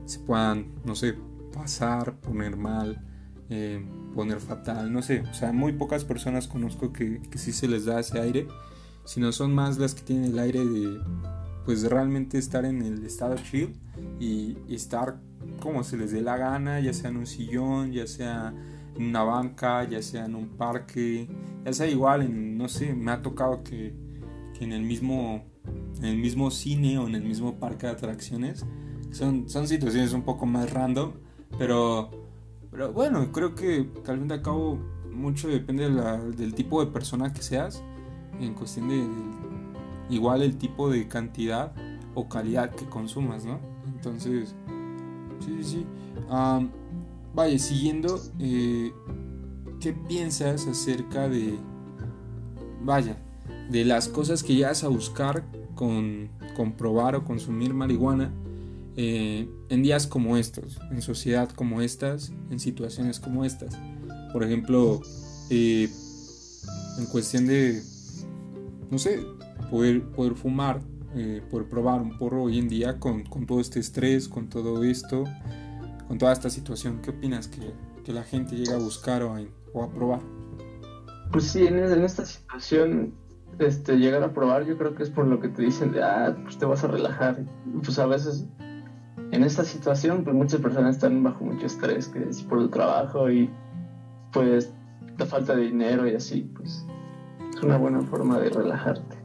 se 0.06 0.20
puedan, 0.20 0.68
no 0.86 0.96
sé, 0.96 1.16
pasar, 1.54 2.16
poner 2.16 2.58
mal, 2.58 3.09
eh, 3.50 3.84
poner 4.16 4.40
fatal, 4.40 4.92
no 4.92 5.02
sé, 5.02 5.22
o 5.22 5.34
sea, 5.34 5.52
muy 5.52 5.74
pocas 5.74 6.04
personas 6.06 6.48
conozco 6.48 6.94
que, 6.94 7.22
que 7.22 7.38
sí 7.38 7.52
se 7.52 7.68
les 7.68 7.86
da 7.86 8.00
ese 8.00 8.20
aire, 8.20 8.48
sino 9.06 9.32
son 9.32 9.54
más 9.54 9.78
las 9.78 9.96
que 9.96 10.02
tienen 10.02 10.32
el 10.32 10.40
aire 10.40 10.66
de, 10.66 11.00
pues 11.66 11.84
realmente 11.84 12.38
estar 12.38 12.66
en 12.66 12.82
el 12.82 13.06
estado 13.06 13.36
chill 13.38 13.76
y, 14.20 14.58
estar 14.74 15.20
como 15.62 15.84
se 15.84 15.98
les 15.98 16.12
dé 16.12 16.22
la 16.22 16.38
gana, 16.38 16.80
ya 16.80 16.94
sea 16.94 17.10
en 17.10 17.18
un 17.18 17.26
sillón, 17.26 17.92
ya 17.92 18.08
sea 18.08 18.54
en 18.96 19.06
una 19.06 19.24
banca, 19.24 19.84
ya 19.84 20.02
sea 20.02 20.26
en 20.26 20.36
un 20.36 20.50
parque, 20.50 21.28
ya 21.66 21.74
sea 21.74 21.88
igual 21.88 22.22
en, 22.22 22.58
no 22.58 22.68
sé, 22.68 22.94
me 22.94 23.12
ha 23.12 23.22
tocado 23.22 23.64
que, 23.64 23.94
que 24.58 24.64
en 24.64 24.74
el 24.74 24.84
mismo 24.84 25.44
en 25.98 26.06
el 26.06 26.18
mismo 26.18 26.50
cine 26.50 26.98
o 26.98 27.08
en 27.08 27.16
el 27.16 27.24
mismo 27.24 27.60
parque 27.60 27.86
de 27.86 27.94
atracciones 27.94 28.66
son, 29.12 29.50
son 29.50 29.68
situaciones 29.68 30.14
un 30.14 30.24
poco 30.24 30.46
más 30.46 30.72
random 30.72 31.12
pero, 31.58 32.10
pero 32.72 32.94
bueno, 32.94 33.32
creo 33.32 33.56
que 33.56 33.90
al 34.08 34.20
fin 34.20 34.28
de 34.28 34.42
cabo 34.42 34.78
mucho 35.12 35.48
depende 35.48 35.90
del 35.90 36.54
tipo 36.54 36.84
de 36.84 36.92
persona 36.92 37.34
que 37.34 37.42
seas, 37.42 37.84
en 38.40 38.54
cuestión 38.54 38.90
de, 38.90 39.06
igual 40.10 40.42
el 40.42 40.58
tipo 40.58 40.90
de 40.90 41.08
cantidad 41.08 41.74
o 42.16 42.28
calidad 42.30 42.72
que 42.72 42.86
consumas, 42.86 43.46
¿no? 43.46 43.60
Entonces, 43.88 44.56
sí, 45.40 45.58
sí, 45.58 45.64
sí. 45.64 45.86
vaya, 47.34 47.60
siguiendo, 47.60 48.20
eh, 48.40 48.94
¿qué 49.80 49.94
piensas 49.94 50.68
acerca 50.68 51.28
de, 51.28 51.58
vaya, 52.82 53.18
de 53.70 53.86
las 53.86 54.08
cosas 54.08 54.44
que 54.44 54.56
llegas 54.56 54.84
a 54.84 54.88
buscar 54.88 55.44
con 55.76 56.30
comprobar 56.56 57.16
o 57.16 57.24
consumir 57.24 57.74
marihuana? 57.74 58.32
Eh, 59.02 59.48
en 59.70 59.82
días 59.82 60.08
como 60.08 60.36
estos, 60.36 60.78
en 60.92 61.02
sociedad 61.02 61.50
como 61.52 61.80
estas, 61.80 62.34
en 62.50 62.60
situaciones 62.60 63.22
como 63.22 63.46
estas. 63.46 63.80
Por 64.34 64.44
ejemplo, 64.44 65.00
eh, 65.50 65.88
en 66.98 67.06
cuestión 67.06 67.48
de, 67.48 67.82
no 68.92 68.98
sé, 68.98 69.26
poder, 69.72 70.04
poder 70.04 70.34
fumar, 70.36 70.82
eh, 71.16 71.42
poder 71.50 71.70
probar 71.70 72.02
un 72.02 72.18
porro 72.18 72.44
hoy 72.44 72.60
en 72.60 72.68
día 72.68 73.00
con, 73.00 73.24
con, 73.24 73.46
todo 73.46 73.62
este 73.62 73.80
estrés, 73.80 74.28
con 74.28 74.50
todo 74.50 74.84
esto, 74.84 75.24
con 76.10 76.18
toda 76.18 76.34
esta 76.34 76.50
situación. 76.50 77.00
¿Qué 77.02 77.12
opinas 77.12 77.48
que, 77.48 77.72
que 78.04 78.12
la 78.12 78.24
gente 78.24 78.58
llega 78.58 78.76
a 78.76 78.80
buscar 78.80 79.24
o 79.24 79.34
a, 79.34 79.90
probar? 79.94 80.20
Pues 81.32 81.46
sí, 81.46 81.66
en, 81.66 81.80
en, 81.80 82.04
esta 82.04 82.26
situación, 82.26 83.14
este, 83.60 83.96
llegar 83.96 84.24
a 84.24 84.34
probar, 84.34 84.66
yo 84.66 84.78
creo 84.78 84.94
que 84.94 85.04
es 85.04 85.10
por 85.10 85.26
lo 85.26 85.40
que 85.40 85.48
te 85.48 85.62
dicen 85.62 85.94
de, 85.94 86.04
ah, 86.04 86.36
pues 86.44 86.58
te 86.58 86.66
vas 86.66 86.84
a 86.84 86.88
relajar. 86.88 87.46
Pues 87.82 87.98
a 87.98 88.06
veces 88.06 88.46
en 89.32 89.44
esta 89.44 89.64
situación, 89.64 90.24
pues 90.24 90.36
muchas 90.36 90.60
personas 90.62 90.96
están 90.96 91.22
bajo 91.24 91.44
mucho 91.44 91.66
estrés, 91.66 92.08
que 92.08 92.24
es 92.30 92.42
por 92.42 92.60
el 92.60 92.70
trabajo 92.70 93.30
y 93.30 93.50
pues 94.32 94.74
la 95.18 95.26
falta 95.26 95.56
de 95.56 95.64
dinero 95.64 96.08
y 96.08 96.16
así, 96.16 96.50
pues 96.56 96.86
es 97.54 97.64
una 97.64 97.78
buena 97.78 98.02
forma 98.02 98.40
de 98.40 98.50
relajarte. 98.50 99.18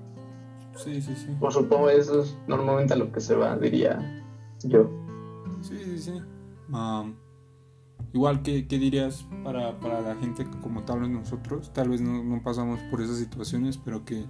Sí, 0.76 1.00
sí, 1.00 1.14
sí. 1.14 1.28
O 1.40 1.50
supongo 1.50 1.88
eso 1.88 2.22
es 2.22 2.36
normalmente 2.48 2.94
a 2.94 2.96
lo 2.96 3.12
que 3.12 3.20
se 3.20 3.34
va, 3.34 3.56
diría 3.56 4.24
yo. 4.64 4.90
Sí, 5.60 5.78
sí, 5.78 5.98
sí. 5.98 6.22
igual, 8.12 8.42
¿qué, 8.42 8.66
¿qué, 8.66 8.78
dirías 8.78 9.26
para, 9.44 9.78
para, 9.78 10.00
la 10.00 10.16
gente 10.16 10.46
como 10.60 10.82
tal 10.82 11.00
vez 11.00 11.10
nosotros? 11.10 11.72
Tal 11.72 11.88
vez 11.88 12.00
no, 12.00 12.22
no, 12.22 12.42
pasamos 12.42 12.80
por 12.90 13.00
esas 13.00 13.18
situaciones, 13.18 13.78
pero 13.78 14.04
que, 14.04 14.24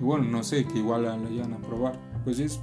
bueno, 0.00 0.24
no 0.24 0.44
sé, 0.44 0.64
que 0.66 0.78
igual 0.78 1.04
la, 1.04 1.16
la 1.16 1.28
llegan 1.28 1.54
a 1.54 1.58
probar. 1.58 1.98
Pues 2.24 2.38
es 2.38 2.60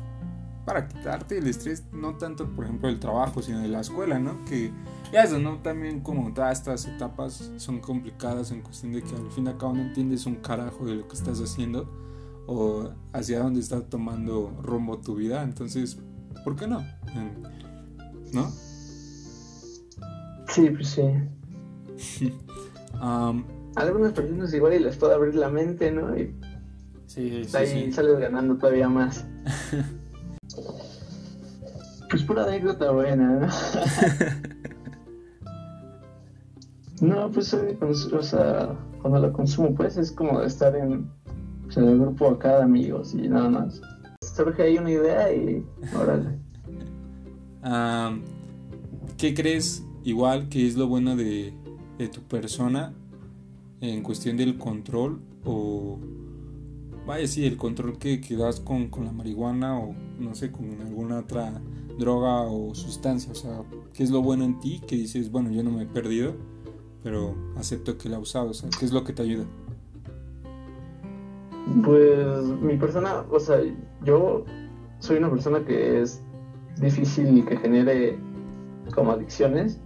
para 0.69 0.87
quitarte 0.87 1.39
el 1.39 1.47
estrés, 1.47 1.83
no 1.91 2.15
tanto 2.19 2.47
por 2.47 2.65
ejemplo 2.65 2.89
del 2.89 2.99
trabajo, 2.99 3.41
sino 3.41 3.59
de 3.61 3.67
la 3.69 3.79
escuela, 3.79 4.19
¿no? 4.19 4.45
Que 4.45 4.71
ya 5.11 5.23
eso, 5.23 5.39
¿no? 5.39 5.57
También 5.63 6.01
como 6.01 6.31
todas 6.31 6.59
estas 6.59 6.85
etapas 6.85 7.51
son 7.57 7.79
complicadas 7.79 8.51
en 8.51 8.61
cuestión 8.61 8.93
de 8.93 9.01
que 9.01 9.15
al 9.15 9.31
fin 9.31 9.47
y 9.47 9.49
al 9.49 9.57
cabo 9.57 9.73
no 9.73 9.81
entiendes 9.81 10.27
un 10.27 10.35
carajo 10.35 10.85
de 10.85 10.93
lo 10.93 11.07
que 11.07 11.15
estás 11.15 11.41
haciendo 11.41 11.89
o 12.45 12.91
hacia 13.13 13.39
dónde 13.39 13.61
está 13.61 13.81
tomando 13.81 14.55
rumbo 14.61 14.99
tu 14.99 15.15
vida, 15.15 15.41
entonces, 15.41 15.97
¿por 16.43 16.55
qué 16.55 16.67
no? 16.67 16.85
¿No? 18.31 18.51
Sí, 20.49 20.69
pues 20.69 20.87
sí. 20.87 22.29
Algunas 23.73 24.13
personas 24.13 24.53
igual 24.53 24.75
y 24.75 24.79
les 24.79 24.97
puede 24.97 25.15
abrir 25.15 25.33
la 25.33 25.49
mente, 25.49 25.91
¿no? 25.91 26.15
Y 26.15 26.35
sí, 27.07 27.43
sí, 27.43 27.57
ahí 27.57 27.91
sales 27.91 28.19
ganando 28.19 28.55
todavía 28.55 28.87
más. 28.87 29.25
Pues 32.09 32.23
pura 32.23 32.43
anécdota 32.45 32.91
buena, 32.91 33.39
¿no? 33.39 33.47
no, 37.07 37.31
pues 37.31 37.53
o 37.53 38.23
sea, 38.23 38.75
cuando 39.01 39.19
lo 39.19 39.31
consumo, 39.33 39.75
pues 39.75 39.97
es 39.97 40.11
como 40.11 40.41
estar 40.41 40.75
en, 40.75 41.09
pues, 41.63 41.77
en 41.77 41.85
el 41.85 41.99
grupo 41.99 42.29
acá 42.29 42.57
de 42.57 42.63
amigos 42.63 43.13
y 43.13 43.27
nada 43.27 43.49
más. 43.49 43.81
Surge 44.21 44.63
ahí 44.63 44.77
una 44.77 44.91
idea 44.91 45.33
y 45.33 45.65
órale. 45.95 46.39
¿Qué 49.17 49.33
crees 49.33 49.83
igual 50.03 50.49
que 50.49 50.65
es 50.65 50.75
lo 50.75 50.87
bueno 50.87 51.15
de, 51.15 51.53
de 51.97 52.07
tu 52.07 52.21
persona 52.21 52.93
en 53.81 54.01
cuestión 54.01 54.37
del 54.37 54.57
control 54.57 55.21
o 55.43 55.99
vaya 57.05 57.27
sí 57.27 57.45
el 57.45 57.57
control 57.57 57.97
que, 57.97 58.21
que 58.21 58.35
das 58.35 58.59
con, 58.59 58.89
con, 58.89 59.05
la 59.05 59.11
marihuana 59.11 59.79
o 59.79 59.95
no 60.19 60.35
sé 60.35 60.51
con 60.51 60.79
alguna 60.81 61.19
otra 61.19 61.61
droga 61.97 62.43
o 62.43 62.73
sustancia, 62.73 63.31
o 63.31 63.35
sea, 63.35 63.63
¿qué 63.93 64.03
es 64.03 64.09
lo 64.09 64.21
bueno 64.21 64.45
en 64.45 64.59
ti 64.59 64.81
que 64.87 64.95
dices, 64.95 65.31
bueno, 65.31 65.51
yo 65.51 65.63
no 65.63 65.71
me 65.71 65.83
he 65.83 65.85
perdido, 65.85 66.33
pero 67.03 67.35
acepto 67.57 67.97
que 67.97 68.09
la 68.09 68.17
he 68.17 68.19
usado, 68.19 68.51
o 68.51 68.53
sea, 68.53 68.69
¿qué 68.77 68.85
es 68.85 68.93
lo 68.93 69.03
que 69.03 69.13
te 69.13 69.23
ayuda? 69.23 69.45
Pues 71.83 72.45
mi 72.61 72.77
persona, 72.77 73.25
o 73.29 73.39
sea, 73.39 73.61
yo 74.03 74.45
soy 74.99 75.17
una 75.17 75.29
persona 75.29 75.63
que 75.65 76.01
es 76.01 76.21
difícil 76.79 77.45
que 77.45 77.57
genere 77.57 78.17
como 78.93 79.11
adicciones. 79.11 79.79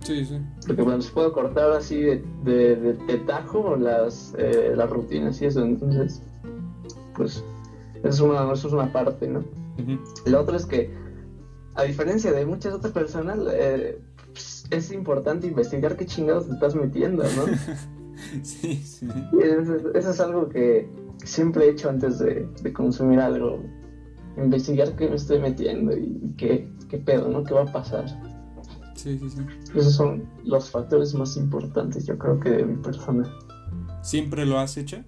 Sí, 0.00 0.24
sí. 0.24 0.38
Porque 0.66 0.82
bueno, 0.82 1.02
puedo 1.12 1.32
cortar 1.32 1.72
así 1.72 2.00
de, 2.00 2.24
de, 2.44 2.76
de, 2.76 3.18
tajo 3.26 3.76
las, 3.76 4.34
eh, 4.38 4.72
las 4.74 4.88
rutinas 4.88 5.40
y 5.42 5.46
eso, 5.46 5.62
entonces, 5.62 6.22
pues, 7.14 7.44
eso 8.02 8.08
es 8.08 8.20
una, 8.20 8.52
eso 8.52 8.68
es 8.68 8.74
una 8.74 8.92
parte, 8.92 9.28
¿no? 9.28 9.44
La 10.26 10.40
otra 10.40 10.56
es 10.56 10.66
que 10.66 10.90
a 11.74 11.84
diferencia 11.84 12.32
de 12.32 12.44
muchas 12.44 12.74
otras 12.74 12.92
personas, 12.92 13.38
eh, 13.52 13.98
pues, 14.26 14.64
es 14.70 14.92
importante 14.92 15.46
investigar 15.46 15.96
qué 15.96 16.06
chingados 16.06 16.46
te 16.46 16.54
estás 16.54 16.74
metiendo, 16.74 17.22
¿no? 17.22 17.46
sí, 18.42 18.76
sí. 18.76 19.08
Eso, 19.42 19.92
es 19.94 20.20
algo 20.20 20.48
que 20.48 20.88
siempre 21.24 21.66
he 21.66 21.70
hecho 21.70 21.88
antes 21.88 22.18
de, 22.18 22.48
consumir 22.72 23.20
algo. 23.20 23.62
Investigar 24.36 24.94
qué 24.96 25.08
me 25.08 25.16
estoy 25.16 25.38
metiendo 25.40 25.96
y 25.96 26.34
qué, 26.36 26.68
qué 26.88 26.98
pedo, 26.98 27.28
¿no? 27.28 27.44
¿Qué 27.44 27.54
va 27.54 27.62
a 27.62 27.72
pasar? 27.72 28.06
Sí, 28.94 29.18
sí, 29.18 29.30
sí. 29.30 29.40
Esos 29.74 29.94
son 29.94 30.28
los 30.44 30.70
factores 30.70 31.14
más 31.14 31.36
importantes, 31.36 32.06
yo 32.06 32.18
creo 32.18 32.38
que 32.38 32.50
de 32.50 32.64
mi 32.64 32.76
persona. 32.76 33.30
¿Siempre 34.02 34.44
lo 34.44 34.58
has 34.58 34.76
hecho? 34.76 35.02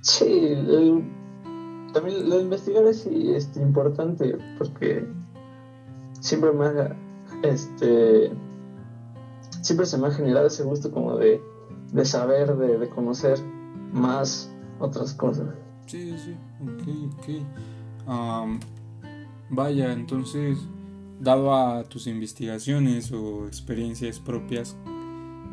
Sí, 0.00 0.54
también 1.92 2.28
lo 2.28 2.40
investigar 2.40 2.84
es 2.84 3.06
este, 3.06 3.60
importante 3.60 4.36
porque 4.56 5.06
siempre 6.20 6.50
ha, 6.66 6.96
este, 7.42 8.30
siempre 9.62 9.86
se 9.86 9.98
me 9.98 10.08
ha 10.08 10.10
generado 10.10 10.46
ese 10.46 10.62
gusto 10.62 10.90
como 10.92 11.16
de, 11.16 11.40
de 11.92 12.04
saber, 12.04 12.56
de, 12.56 12.78
de, 12.78 12.88
conocer 12.88 13.38
más 13.92 14.52
otras 14.78 15.14
cosas. 15.14 15.48
Sí, 15.86 16.14
sí, 16.18 16.36
ok, 16.62 17.12
ok. 17.18 17.28
vaya, 19.50 19.92
entonces, 19.92 20.58
dado 21.20 21.54
a 21.54 21.84
tus 21.84 22.06
investigaciones 22.06 23.10
o 23.12 23.46
experiencias 23.46 24.20
propias, 24.20 24.76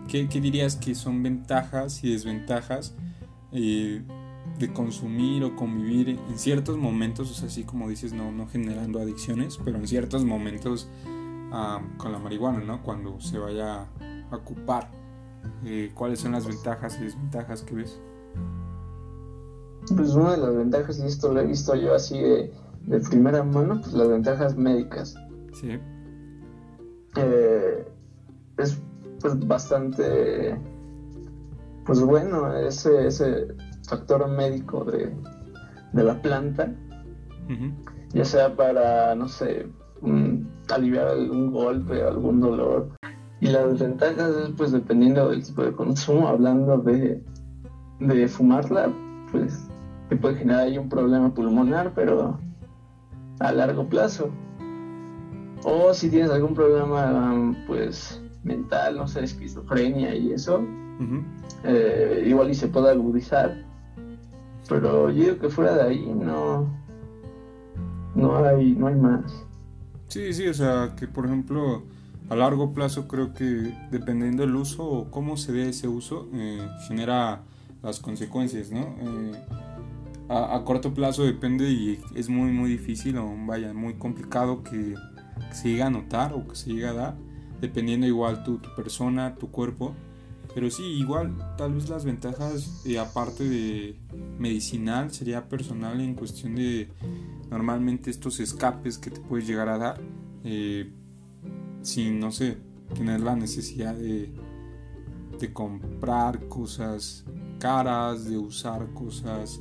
¿qué, 0.08 0.27
qué 0.27 0.39
dirías 0.39 0.75
que 0.75 0.93
son 0.93 1.23
ventajas 1.23 2.03
y 2.03 2.12
desventajas 2.12 2.93
eh, 3.51 4.03
de 4.60 4.71
consumir 4.71 5.43
o 5.43 5.55
convivir 5.55 6.10
en 6.10 6.39
ciertos 6.39 6.77
momentos, 6.77 7.29
o 7.31 7.34
sea, 7.34 7.47
así 7.47 7.63
como 7.63 7.89
dices, 7.89 8.13
no, 8.13 8.31
no 8.31 8.47
generando 8.47 8.99
adicciones, 8.99 9.60
pero 9.63 9.77
en 9.77 9.88
ciertos 9.88 10.23
momentos 10.23 10.89
con 11.97 12.12
la 12.12 12.19
marihuana, 12.19 12.60
¿no? 12.60 12.84
Cuando 12.84 13.19
se 13.21 13.38
vaya 13.38 13.88
a 14.31 14.36
ocupar. 14.36 14.89
Eh, 15.63 15.91
¿Cuáles 15.93 16.19
son 16.19 16.34
las 16.34 16.45
ventajas 16.47 16.97
y 16.99 17.03
desventajas 17.03 17.62
que 17.62 17.75
ves? 17.75 17.99
Pues 19.95 20.15
una 20.15 20.31
de 20.31 20.38
las 20.38 20.55
ventajas, 20.55 20.99
y 20.99 21.05
esto 21.05 21.31
lo 21.31 21.41
he 21.41 21.45
visto 21.45 21.75
yo 21.75 21.93
así 21.93 22.19
de, 22.19 22.51
de 22.88 22.99
primera 22.99 23.43
mano, 23.43 23.79
pues 23.79 23.93
las 23.93 24.10
ventajas 24.10 24.58
médicas. 24.58 25.15
Sí. 25.53 25.79
Eh, 27.15 27.88
es 28.58 28.77
pues 29.21 29.47
bastante 29.47 30.60
pues 31.86 32.01
bueno 32.01 32.53
ese, 32.58 33.08
ese 33.08 33.47
factor 33.87 34.27
médico 34.29 34.83
de, 34.85 35.13
la 35.93 36.21
planta, 36.21 36.73
ya 38.13 38.25
sea 38.25 38.55
para, 38.55 39.15
no 39.15 39.27
sé, 39.27 39.67
aliviar 40.69 41.07
algún 41.07 41.51
golpe, 41.51 42.03
algún 42.03 42.39
dolor. 42.39 42.89
Y 43.41 43.47
las 43.47 43.71
desventajas 43.71 44.35
es, 44.35 44.49
pues, 44.57 44.71
dependiendo 44.71 45.29
del 45.29 45.43
tipo 45.43 45.63
de 45.63 45.73
consumo, 45.73 46.27
hablando 46.27 46.77
de, 46.79 47.21
de 47.99 48.27
fumarla, 48.27 48.91
pues, 49.31 49.67
te 50.09 50.15
puede 50.15 50.35
generar 50.35 50.61
ahí 50.61 50.77
un 50.77 50.89
problema 50.89 51.33
pulmonar, 51.33 51.93
pero 51.93 52.39
a 53.39 53.51
largo 53.51 53.87
plazo. 53.87 54.29
O 55.63 55.93
si 55.93 56.09
tienes 56.09 56.29
algún 56.31 56.53
problema, 56.53 57.55
pues, 57.67 58.21
mental, 58.43 58.97
no 58.97 59.07
sé, 59.07 59.23
esquizofrenia 59.23 60.15
y 60.15 60.31
eso, 60.31 60.63
eh, 61.63 62.23
igual 62.25 62.51
y 62.51 62.55
se 62.55 62.67
puede 62.67 62.91
agudizar. 62.91 63.64
Pero 64.67 65.12
yo 65.12 65.23
digo 65.23 65.39
que 65.39 65.49
fuera 65.49 65.75
de 65.75 65.84
ahí 65.84 66.06
no, 66.06 66.67
no 68.15 68.38
hay, 68.38 68.73
no 68.73 68.88
hay 68.88 68.95
más. 68.95 69.45
Sí, 70.08 70.34
sí, 70.34 70.47
o 70.47 70.54
sea, 70.54 70.95
que 70.97 71.08
por 71.08 71.25
ejemplo, 71.25 71.84
a 72.30 72.36
largo 72.36 72.73
plazo 72.73 73.08
creo 73.08 73.34
que 73.34 73.73
dependiendo 73.91 74.43
del 74.43 74.56
uso 74.56 74.86
o 74.86 75.12
cómo 75.12 75.38
se 75.38 75.51
dé 75.51 75.69
ese 75.69 75.88
uso, 75.88 76.28
eh, 76.34 76.67
genera 76.88 77.41
las 77.84 77.99
consecuencias, 77.99 78.71
¿no? 78.71 78.80
Eh, 78.80 79.32
a, 80.30 80.62
corto 80.65 80.93
plazo 80.93 81.23
depende 81.23 81.69
y 81.69 81.99
es 82.15 82.30
muy, 82.30 82.51
muy 82.51 82.69
difícil 82.71 83.17
o 83.17 83.32
vaya, 83.45 83.73
muy 83.73 83.95
complicado 83.95 84.63
que, 84.63 84.95
se 85.51 85.69
llegue 85.69 85.84
a 85.84 85.89
notar 85.89 86.34
o 86.34 86.47
que 86.47 86.56
se 86.56 86.71
llegue 86.71 86.88
a 86.88 86.93
dar, 86.93 87.15
dependiendo 87.62 88.08
igual 88.08 88.43
tu, 88.43 88.58
tu 88.58 88.73
persona, 88.75 89.36
tu 89.36 89.51
cuerpo. 89.51 89.93
Pero 90.55 90.71
sí, 90.71 90.83
igual, 90.83 91.35
tal 91.57 91.73
vez 91.73 91.89
las 91.89 92.05
ventajas, 92.05 92.81
eh, 92.85 92.97
aparte 92.97 93.43
de 93.43 93.99
medicinal, 94.39 95.11
sería 95.11 95.49
personal 95.49 95.99
en 95.99 96.15
cuestión 96.15 96.55
de 96.55 96.87
normalmente 97.51 98.09
estos 98.09 98.39
escapes 98.39 98.97
que 98.97 99.11
te 99.11 99.19
puedes 99.19 99.45
llegar 99.45 99.67
a 99.67 99.77
dar 99.77 100.01
eh, 100.45 100.93
sin, 101.81 102.21
no 102.21 102.31
sé, 102.31 102.57
tener 102.95 103.19
la 103.19 103.35
necesidad 103.35 103.95
de, 103.95 104.33
de 105.37 105.51
comprar 105.51 106.47
cosas 106.47 107.25
caras, 107.59 108.23
de 108.23 108.37
usar 108.37 108.87
cosas 108.93 109.59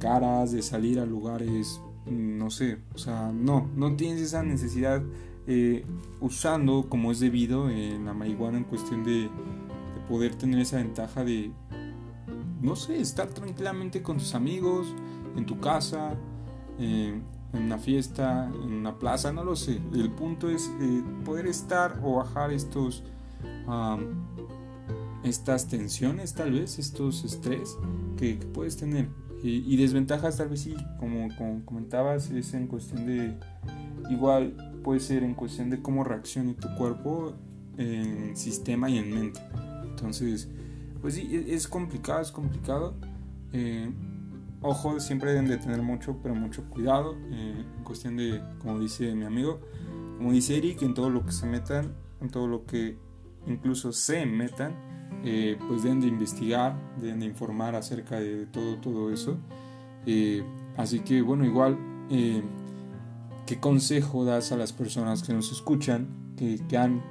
caras, 0.00 0.50
de 0.50 0.62
salir 0.62 0.98
a 0.98 1.06
lugares, 1.06 1.80
no 2.06 2.50
sé, 2.50 2.78
o 2.92 2.98
sea, 2.98 3.30
no, 3.32 3.70
no 3.76 3.94
tienes 3.94 4.20
esa 4.20 4.42
necesidad 4.42 5.00
eh, 5.46 5.84
usando 6.20 6.86
como 6.88 7.12
es 7.12 7.20
debido 7.20 7.70
en 7.70 8.04
la 8.04 8.14
marihuana 8.14 8.58
en 8.58 8.64
cuestión 8.64 9.04
de 9.04 9.30
poder 10.08 10.34
tener 10.34 10.60
esa 10.60 10.76
ventaja 10.78 11.24
de, 11.24 11.52
no 12.60 12.76
sé, 12.76 13.00
estar 13.00 13.28
tranquilamente 13.28 14.02
con 14.02 14.18
tus 14.18 14.34
amigos, 14.34 14.94
en 15.36 15.46
tu 15.46 15.60
casa, 15.60 16.14
en 16.78 17.22
una 17.52 17.78
fiesta, 17.78 18.50
en 18.62 18.72
una 18.72 18.98
plaza, 18.98 19.32
no 19.32 19.44
lo 19.44 19.56
sé. 19.56 19.80
El 19.92 20.10
punto 20.10 20.50
es 20.50 20.70
eh, 20.80 21.02
poder 21.24 21.46
estar 21.46 22.00
o 22.02 22.16
bajar 22.16 22.52
estos, 22.52 23.02
estas 25.22 25.68
tensiones, 25.68 26.34
tal 26.34 26.52
vez, 26.52 26.78
estos 26.78 27.24
estrés 27.24 27.76
que, 28.16 28.34
puedes 28.52 28.76
tener. 28.76 29.08
Y, 29.42 29.76
desventajas, 29.76 30.38
tal 30.38 30.48
vez 30.48 30.60
sí, 30.60 30.74
como, 30.98 31.28
como 31.36 31.62
comentabas, 31.66 32.30
es 32.30 32.54
en 32.54 32.66
cuestión 32.66 33.04
de, 33.04 33.38
igual 34.08 34.74
puede 34.82 35.00
ser 35.00 35.22
en 35.22 35.34
cuestión 35.34 35.68
de 35.68 35.82
cómo 35.82 36.02
reaccione 36.02 36.54
tu 36.54 36.74
cuerpo 36.76 37.34
en 37.76 38.34
sistema 38.36 38.88
y 38.88 38.98
en 38.98 39.14
mente. 39.14 39.40
Entonces, 40.04 40.48
pues 41.00 41.14
sí, 41.14 41.30
e, 41.32 41.54
es 41.54 41.66
complicado, 41.66 42.20
es 42.20 42.30
complicado. 42.30 42.94
Eh, 43.54 43.90
ojo, 44.60 45.00
siempre 45.00 45.30
deben 45.30 45.48
de 45.48 45.56
tener 45.56 45.80
mucho, 45.80 46.18
pero 46.22 46.34
mucho 46.34 46.64
cuidado. 46.68 47.16
Eh, 47.30 47.64
en 47.78 47.84
cuestión 47.84 48.16
de, 48.18 48.42
como 48.58 48.78
dice 48.78 49.14
mi 49.14 49.24
amigo, 49.24 49.60
como 50.18 50.32
dice 50.32 50.58
Eric, 50.58 50.82
en 50.82 50.92
todo 50.92 51.08
lo 51.08 51.24
que 51.24 51.32
se 51.32 51.46
metan, 51.46 51.94
en 52.20 52.28
todo 52.28 52.46
lo 52.48 52.66
que 52.66 52.98
incluso 53.46 53.92
se 53.92 54.26
metan, 54.26 54.74
eh, 55.24 55.56
pues 55.68 55.82
deben 55.82 56.02
de 56.02 56.08
investigar, 56.08 56.76
deben 57.00 57.20
de 57.20 57.26
informar 57.26 57.74
acerca 57.76 58.20
de 58.20 58.44
todo, 58.44 58.76
todo 58.76 59.10
eso. 59.10 59.38
así 60.76 61.00
que, 61.00 61.22
bueno, 61.22 61.46
igual, 61.46 61.78
¿qué 63.46 63.58
consejo 63.58 64.26
das 64.26 64.52
a 64.52 64.58
las 64.58 64.74
personas 64.74 65.22
que 65.22 65.32
nos 65.32 65.50
escuchan, 65.50 66.34
que, 66.36 66.60
que 66.68 66.76
han 66.76 67.02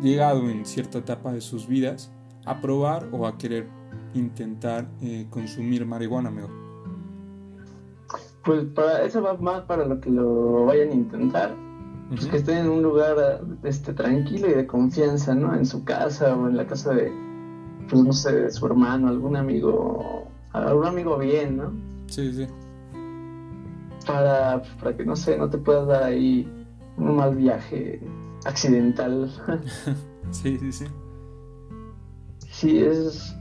llegado 0.00 0.48
en 0.48 0.64
cierta 0.64 0.98
etapa 0.98 1.30
de 1.30 1.42
sus 1.42 1.68
vidas 1.68 2.10
a 2.46 2.60
probar 2.60 3.08
o 3.12 3.26
a 3.26 3.36
querer 3.38 3.68
intentar 4.14 4.86
eh, 5.02 5.26
consumir 5.30 5.84
marihuana 5.86 6.30
mejor? 6.30 6.50
Pues 8.44 8.64
para 8.74 9.02
eso 9.04 9.22
va 9.22 9.34
más 9.34 9.62
para 9.62 9.86
lo 9.86 10.00
que 10.00 10.10
lo 10.10 10.66
vayan 10.66 10.90
a 10.90 10.94
intentar. 10.94 11.54
Pues 12.10 12.26
que 12.26 12.36
estén 12.36 12.58
en 12.58 12.68
un 12.68 12.82
lugar 12.82 13.40
este, 13.62 13.94
tranquilo 13.94 14.48
y 14.48 14.52
de 14.52 14.66
confianza, 14.66 15.34
¿no? 15.34 15.54
En 15.54 15.64
su 15.64 15.84
casa 15.84 16.36
o 16.36 16.48
en 16.48 16.56
la 16.56 16.66
casa 16.66 16.92
de, 16.92 17.10
pues 17.88 18.02
no 18.02 18.12
sé, 18.12 18.32
de 18.32 18.50
su 18.50 18.66
hermano, 18.66 19.08
algún 19.08 19.36
amigo, 19.36 20.28
algún 20.52 20.86
amigo 20.86 21.16
bien, 21.16 21.56
¿no? 21.56 21.72
Sí, 22.06 22.32
sí. 22.32 22.46
Para, 24.06 24.62
para 24.78 24.94
que, 24.94 25.06
no 25.06 25.16
sé, 25.16 25.38
no 25.38 25.48
te 25.48 25.56
puedas 25.56 25.86
dar 25.86 26.02
ahí 26.02 26.46
un 26.98 27.16
mal 27.16 27.34
viaje 27.34 28.00
accidental. 28.44 29.30
sí, 30.30 30.58
sí, 30.58 30.72
sí. 30.72 30.84
Sí, 32.54 32.78
es 32.78 33.34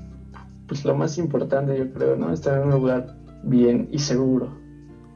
pues 0.67 0.84
lo 0.86 0.95
más 0.95 1.19
importante, 1.19 1.78
yo 1.78 1.93
creo, 1.93 2.15
¿no? 2.15 2.34
Estar 2.34 2.58
en 2.58 2.67
un 2.67 2.71
lugar 2.71 3.15
bien 3.43 3.88
y 3.91 3.99
seguro. 3.99 4.58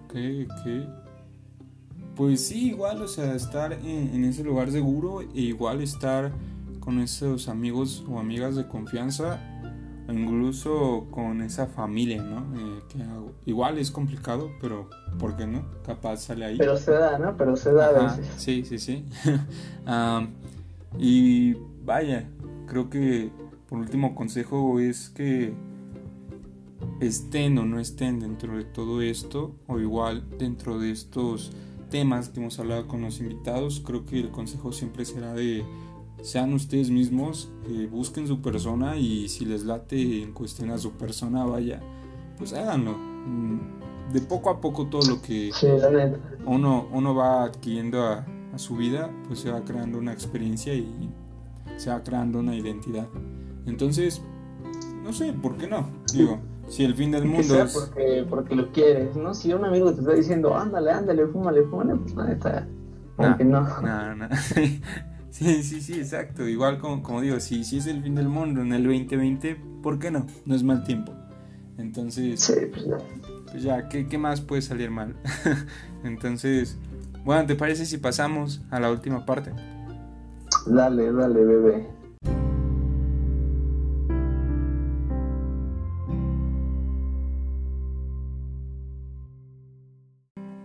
Ok, 0.05 0.15
ok. 0.45 2.15
Pues 2.15 2.47
sí, 2.47 2.67
igual, 2.67 3.01
o 3.01 3.07
sea, 3.07 3.33
estar 3.33 3.73
en, 3.73 4.23
ese 4.23 4.43
lugar 4.43 4.71
seguro 4.71 5.21
e 5.21 5.41
igual 5.41 5.81
estar 5.81 6.31
con 6.79 6.99
esos 6.99 7.49
amigos 7.49 8.05
o 8.07 8.19
amigas 8.19 8.55
de 8.55 8.67
confianza, 8.67 9.39
incluso 10.07 11.07
con 11.09 11.41
esa 11.41 11.65
familia, 11.65 12.21
¿no? 12.21 12.39
Eh, 12.55 12.81
que 12.89 12.99
igual 13.45 13.79
es 13.79 13.89
complicado, 13.89 14.51
pero 14.61 14.89
¿por 15.17 15.35
qué 15.35 15.47
no? 15.47 15.65
Capaz 15.83 16.17
sale 16.17 16.45
ahí. 16.45 16.57
Pero 16.59 16.77
se 16.77 16.91
da, 16.91 17.17
¿no? 17.17 17.35
Pero 17.35 17.55
se 17.55 17.73
da 17.73 17.87
a 17.87 17.91
veces. 17.93 18.27
Sí, 18.37 18.63
sí, 18.63 18.77
sí. 18.77 19.05
y 20.99 21.55
vaya, 21.83 22.29
creo 22.67 22.91
que 22.91 23.31
por 23.67 23.79
último 23.79 24.15
consejo 24.15 24.79
es 24.79 25.09
que 25.09 25.53
estén 26.99 27.57
o 27.57 27.65
no 27.65 27.79
estén 27.79 28.19
dentro 28.19 28.57
de 28.57 28.63
todo 28.63 29.01
esto 29.01 29.55
o 29.67 29.79
igual 29.79 30.23
dentro 30.37 30.79
de 30.79 30.91
estos 30.91 31.51
temas 31.89 32.29
que 32.29 32.39
hemos 32.39 32.59
hablado 32.59 32.87
con 32.87 33.01
los 33.01 33.19
invitados, 33.19 33.81
creo 33.85 34.05
que 34.05 34.19
el 34.19 34.29
consejo 34.31 34.71
siempre 34.71 35.05
será 35.05 35.33
de 35.33 35.63
sean 36.21 36.53
ustedes 36.53 36.89
mismos, 36.89 37.49
eh, 37.69 37.87
busquen 37.91 38.27
su 38.27 38.41
persona 38.41 38.97
y 38.97 39.29
si 39.29 39.45
les 39.45 39.63
late 39.65 40.23
en 40.23 40.33
cuestión 40.33 40.71
a 40.71 40.77
su 40.77 40.93
persona, 40.93 41.45
vaya, 41.45 41.79
pues 42.37 42.53
háganlo. 42.53 42.97
Mm, 42.97 44.13
de 44.13 44.21
poco 44.21 44.49
a 44.49 44.59
poco 44.59 44.87
todo 44.87 45.07
lo 45.07 45.21
que 45.21 45.51
uno, 46.45 46.87
uno 46.91 47.13
va 47.13 47.43
adquiriendo 47.43 48.03
a, 48.03 48.25
a 48.53 48.57
su 48.57 48.77
vida, 48.77 49.11
pues 49.27 49.39
se 49.39 49.51
va 49.51 49.63
creando 49.63 49.99
una 49.99 50.13
experiencia 50.13 50.73
y 50.73 51.09
se 51.75 51.89
va 51.89 52.03
creando 52.03 52.39
una 52.39 52.55
identidad. 52.55 53.07
Entonces, 53.67 54.21
no 55.03 55.13
sé, 55.13 55.33
¿por 55.33 55.57
qué 55.57 55.67
no? 55.67 55.87
Digo, 56.13 56.39
Si 56.67 56.83
el 56.83 56.95
fin 56.95 57.11
del 57.11 57.25
mundo 57.25 57.61
es... 57.61 57.73
porque, 57.73 58.25
porque 58.29 58.55
lo 58.55 58.71
quieres, 58.71 59.15
¿no? 59.15 59.33
Si 59.33 59.53
un 59.53 59.63
amigo 59.65 59.93
te 59.93 60.01
está 60.01 60.13
diciendo, 60.13 60.57
ándale, 60.57 60.91
ándale, 60.91 61.27
fúmale, 61.27 61.63
fúmale, 61.63 61.95
pues 61.95 62.15
nada, 62.15 62.31
está... 62.31 62.67
Aunque 63.17 63.45
no. 63.45 63.61
No, 63.81 64.15
no. 64.15 64.27
sí, 65.29 65.63
sí, 65.63 65.81
sí, 65.81 65.93
exacto. 65.93 66.47
Igual 66.47 66.79
como, 66.79 67.03
como 67.03 67.21
digo, 67.21 67.39
si, 67.39 67.63
si 67.63 67.77
es 67.77 67.87
el 67.87 68.03
fin 68.03 68.15
del 68.15 68.29
mundo 68.29 68.61
en 68.61 68.73
el 68.73 68.83
2020, 68.83 69.55
¿por 69.81 69.97
qué 69.99 70.11
no? 70.11 70.25
No 70.45 70.55
es 70.55 70.63
mal 70.63 70.83
tiempo. 70.83 71.13
Entonces... 71.77 72.41
Sí, 72.41 72.53
pues 72.71 72.85
ya. 72.85 72.97
Pues 73.51 73.63
ya, 73.63 73.89
¿qué, 73.89 74.07
qué 74.07 74.17
más 74.17 74.41
puede 74.41 74.61
salir 74.61 74.91
mal? 74.91 75.15
Entonces, 76.03 76.77
bueno, 77.23 77.45
¿te 77.45 77.55
parece 77.55 77.85
si 77.85 77.97
pasamos 77.97 78.61
a 78.69 78.79
la 78.79 78.91
última 78.91 79.25
parte? 79.25 79.51
Dale, 80.65 81.11
dale, 81.11 81.45
bebé. 81.45 81.96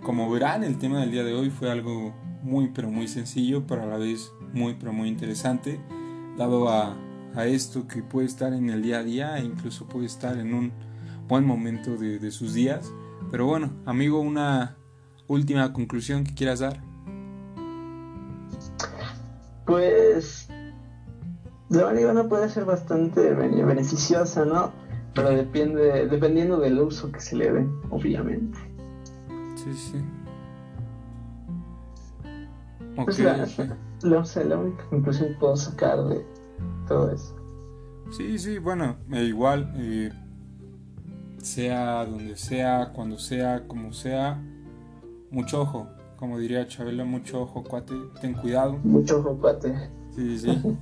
Como 0.02 0.28
verán, 0.28 0.64
el 0.64 0.78
tema 0.78 1.00
del 1.00 1.12
día 1.12 1.22
de 1.22 1.32
hoy 1.32 1.50
fue 1.50 1.70
algo 1.70 2.12
muy 2.42 2.70
pero 2.74 2.90
muy 2.90 3.06
sencillo, 3.06 3.64
pero 3.68 3.82
a 3.82 3.86
la 3.86 3.98
vez 3.98 4.32
muy 4.52 4.74
pero 4.74 4.92
muy 4.92 5.08
interesante, 5.08 5.80
dado 6.36 6.68
a, 6.68 6.96
esto 7.46 7.86
que 7.86 8.02
puede 8.02 8.26
estar 8.26 8.52
en 8.52 8.68
el 8.68 8.82
día 8.82 8.98
a 8.98 9.02
día 9.04 9.38
e 9.38 9.44
incluso 9.44 9.86
puede 9.86 10.06
estar 10.06 10.36
en 10.36 10.52
un 10.52 10.72
buen 11.28 11.46
momento 11.46 11.96
de, 11.96 12.18
de 12.18 12.30
sus 12.30 12.52
días. 12.52 12.92
Pero 13.30 13.46
bueno, 13.46 13.70
amigo, 13.86 14.20
una 14.20 14.76
última 15.28 15.72
conclusión 15.72 16.24
que 16.24 16.34
quieras 16.34 16.58
dar. 16.58 16.82
Pues 19.64 20.48
la 21.70 21.84
marihuana 21.86 22.28
puede 22.28 22.48
ser 22.50 22.64
bastante 22.64 23.32
beneficiosa, 23.32 24.44
¿no? 24.44 24.72
Pero 25.14 25.30
depende, 25.30 26.06
dependiendo 26.08 26.58
del 26.58 26.78
uso 26.80 27.10
que 27.12 27.20
se 27.20 27.36
le 27.36 27.52
dé, 27.52 27.66
obviamente. 27.88 28.58
Sí, 29.62 29.72
sí. 29.74 30.04
Pues 32.96 33.18
la, 33.20 33.36
la, 34.02 34.24
la, 34.44 34.58
única 34.58 34.84
conclusión 34.90 35.28
que 35.30 35.34
puedo 35.36 35.56
sacar 35.56 36.02
de 36.04 36.26
todo 36.88 37.12
eso. 37.12 37.36
Sí, 38.10 38.38
sí, 38.38 38.58
bueno, 38.58 38.96
e 39.12 39.22
igual, 39.24 39.72
eh, 39.76 40.10
sea 41.38 42.04
donde 42.04 42.36
sea, 42.36 42.92
cuando 42.92 43.18
sea, 43.18 43.66
como 43.66 43.92
sea, 43.92 44.42
mucho 45.30 45.62
ojo, 45.62 45.88
como 46.16 46.38
diría 46.38 46.66
Chabelo, 46.66 47.06
mucho 47.06 47.42
ojo, 47.42 47.62
cuate, 47.62 47.94
ten 48.20 48.34
cuidado. 48.34 48.78
Mucho 48.82 49.20
ojo, 49.20 49.38
cuate. 49.38 49.74
Sí, 50.14 50.38
sí. 50.38 50.50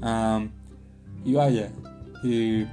y 1.24 1.34
vaya, 1.34 1.72
eh, 2.24 2.66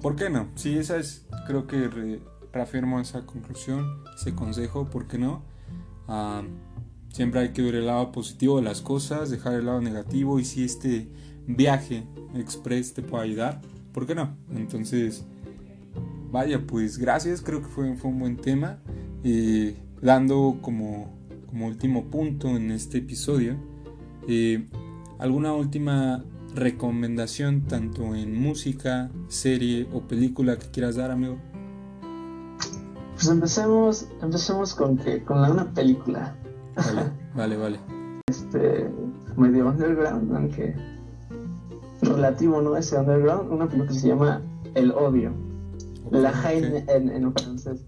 ¿por 0.00 0.16
qué 0.16 0.30
no? 0.30 0.48
Sí, 0.54 0.78
esa 0.78 0.96
es, 0.96 1.26
creo 1.46 1.66
que 1.66 2.20
reafirmo 2.54 3.00
esa 3.00 3.26
conclusión, 3.26 4.02
ese 4.16 4.34
consejo, 4.34 4.88
¿por 4.90 5.06
qué 5.06 5.18
no? 5.18 5.42
siempre 7.14 7.40
hay 7.40 7.52
que 7.52 7.62
ver 7.62 7.76
el 7.76 7.86
lado 7.86 8.10
positivo 8.10 8.56
de 8.56 8.62
las 8.62 8.80
cosas, 8.80 9.30
dejar 9.30 9.54
el 9.54 9.66
lado 9.66 9.80
negativo 9.80 10.40
y 10.40 10.44
si 10.44 10.64
este 10.64 11.08
viaje 11.46 12.04
express 12.34 12.92
te 12.92 13.02
puede 13.02 13.24
ayudar, 13.24 13.60
¿por 13.92 14.06
qué 14.06 14.16
no? 14.16 14.36
Entonces, 14.54 15.24
vaya, 16.30 16.66
pues 16.66 16.98
gracias, 16.98 17.40
creo 17.40 17.62
que 17.62 17.68
fue, 17.68 17.94
fue 17.96 18.10
un 18.10 18.18
buen 18.18 18.36
tema. 18.36 18.80
Eh, 19.22 19.76
dando 20.02 20.58
como, 20.60 21.16
como, 21.46 21.66
último 21.66 22.10
punto 22.10 22.48
en 22.56 22.72
este 22.72 22.98
episodio, 22.98 23.56
eh, 24.28 24.66
¿alguna 25.18 25.54
última 25.54 26.24
recomendación 26.54 27.62
tanto 27.62 28.14
en 28.14 28.38
música, 28.38 29.10
serie 29.28 29.86
o 29.92 30.02
película 30.02 30.58
que 30.58 30.66
quieras 30.66 30.96
dar, 30.96 31.10
amigo? 31.10 31.38
Pues 33.24 33.32
empecemos, 33.32 34.06
empecemos 34.20 34.74
con 34.74 34.98
que 34.98 35.24
con 35.24 35.38
una 35.38 35.64
película. 35.72 36.36
Vale, 36.76 37.10
vale, 37.34 37.56
vale. 37.56 37.80
Este 38.26 38.90
medio 39.34 39.66
underground, 39.66 40.36
aunque 40.36 40.76
relativo 42.02 42.60
no 42.60 42.76
ese 42.76 42.98
underground, 42.98 43.50
una 43.50 43.66
película 43.66 43.88
que 43.88 43.98
se 43.98 44.08
llama 44.08 44.42
El 44.74 44.90
odio. 44.90 45.32
La 46.10 46.38
Haine 46.42 46.84
en, 46.86 47.08
en, 47.08 47.32
francés. 47.32 47.86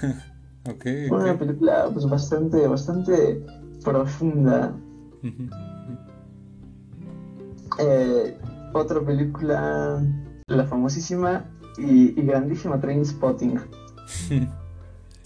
okay, 0.66 1.10
Una 1.10 1.38
película 1.38 1.90
pues 1.92 2.08
bastante, 2.08 2.66
bastante 2.66 3.44
profunda. 3.84 4.74
eh, 7.80 8.38
otra 8.72 8.98
película, 9.02 10.02
la 10.46 10.64
famosísima 10.64 11.44
y, 11.76 12.18
y 12.18 12.24
grandísima 12.24 12.80
Train 12.80 13.04
Spotting. 13.04 13.60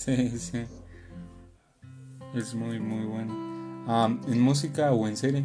sí, 0.05 0.39
sí. 0.39 0.65
Es 2.35 2.55
muy, 2.55 2.81
muy 2.81 3.07
bueno. 3.07 3.33
Um, 3.87 4.21
¿En 4.27 4.41
música 4.41 4.93
o 4.93 5.07
en 5.07 5.17
serie? 5.17 5.45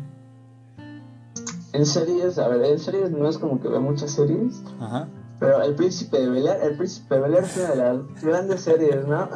En 1.74 1.86
series, 1.86 2.38
a 2.40 2.48
ver, 2.48 2.64
en 2.64 2.80
series 2.80 3.12
no 3.12 3.30
es 3.30 3.38
como 3.38 3.62
que 3.62 3.68
veo 3.68 3.80
muchas 3.80 4.12
series. 4.12 4.62
Ajá. 4.80 5.08
Pero 5.40 5.62
El 5.62 5.76
Príncipe 5.76 6.20
de 6.20 6.30
Bel 6.30 6.48
El 6.48 6.76
Príncipe 6.76 7.16
de 7.16 7.22
Bel 7.22 7.36
es 7.36 7.58
una 7.58 7.70
de 7.70 7.76
las 7.76 8.24
grandes 8.24 8.62
series, 8.62 9.08
¿no? 9.08 9.30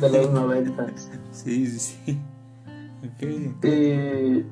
de 0.00 0.10
los 0.10 0.30
noventas. 0.32 1.10
Sí, 1.32 1.66
sí, 1.66 1.78
sí. 1.78 2.20
Okay, 3.14 3.54
Y... 3.62 4.46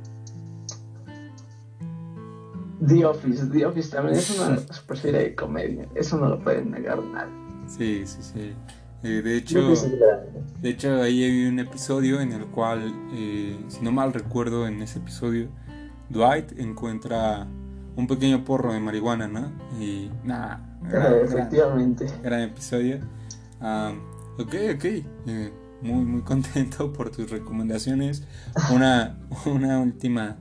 The 2.87 3.05
Office, 3.05 3.47
The 3.47 3.67
Office 3.67 3.91
también 3.91 4.19
es 4.19 4.39
una 4.39 4.59
super 4.59 4.99
serie 4.99 5.21
de 5.21 5.35
comedia. 5.35 5.89
Eso 5.95 6.19
no 6.19 6.29
lo 6.29 6.39
pueden 6.43 6.71
negar 6.71 7.03
nadie. 7.03 7.33
Sí, 7.67 8.03
sí, 8.07 8.19
sí. 8.21 8.55
Eh, 9.05 9.21
de 9.23 9.37
hecho, 9.37 9.75
de 10.61 10.71
hecho 10.71 11.03
ahí 11.03 11.23
hay 11.23 11.47
un 11.47 11.59
episodio 11.59 12.21
en 12.21 12.33
el 12.33 12.47
cual, 12.47 12.93
eh, 13.13 13.57
si 13.69 13.83
no 13.83 13.93
mal 13.93 14.15
recuerdo, 14.15 14.67
en 14.67 14.81
ese 14.81 14.99
episodio 14.99 15.49
Dwight 16.09 16.59
encuentra 16.59 17.47
un 17.97 18.07
pequeño 18.07 18.45
porro 18.45 18.73
de 18.73 18.81
marihuana, 18.81 19.29
¿no? 19.29 19.53
Y 19.79 20.11
nada, 20.25 20.79
efectivamente. 21.23 22.07
Gran, 22.23 22.41
episodio. 22.41 23.01
ok, 24.39 24.55
ok. 24.75 24.85
Eh, 24.85 25.53
muy, 25.83 26.05
muy 26.05 26.23
contento 26.23 26.93
por 26.93 27.11
tus 27.11 27.31
recomendaciones. 27.31 28.25
Una, 28.73 29.19
una 29.47 29.81
última 29.81 30.39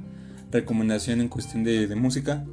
recomendación 0.51 1.21
en 1.21 1.27
cuestión 1.27 1.63
de, 1.63 1.93
música. 1.95 2.45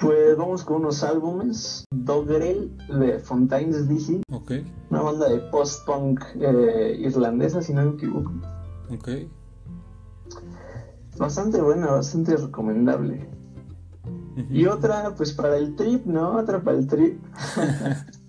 Pues 0.00 0.36
vamos 0.36 0.64
con 0.64 0.76
unos 0.78 1.02
álbumes. 1.04 1.84
Dogrel 1.90 2.74
de 2.88 3.18
Fontaines 3.18 3.86
DC. 3.86 4.22
Ok. 4.32 4.52
Una 4.88 5.02
banda 5.02 5.28
de 5.28 5.38
post-punk 5.50 6.24
eh, 6.40 6.96
irlandesa, 6.98 7.60
si 7.60 7.74
no 7.74 7.84
me 7.84 7.90
equivoco. 7.90 8.32
Ok. 8.90 9.08
Bastante 11.18 11.60
buena, 11.60 11.88
bastante 11.88 12.34
recomendable. 12.34 13.28
Y 14.48 14.64
otra, 14.64 15.14
pues 15.14 15.32
para 15.32 15.58
el 15.58 15.76
trip, 15.76 16.06
¿no? 16.06 16.38
Otra 16.38 16.62
para 16.62 16.78
el 16.78 16.86
trip. 16.86 17.20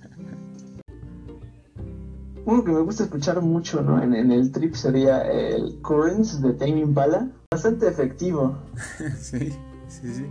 Uno 2.45 2.63
que 2.65 2.71
me 2.71 2.81
gusta 2.81 3.03
escuchar 3.03 3.39
mucho, 3.41 3.81
¿no? 3.81 4.03
En, 4.03 4.13
el 4.13 4.51
trip 4.51 4.73
sería 4.73 5.21
el 5.21 5.79
Currents 5.81 6.41
de 6.41 6.51
Tame 6.53 6.79
Impala. 6.79 7.31
Bastante 7.49 7.87
efectivo. 7.87 8.57
sí, 9.17 9.53
sí, 9.87 10.13
sí. 10.13 10.25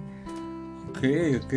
Ok, 0.91 1.05
ok. 1.45 1.55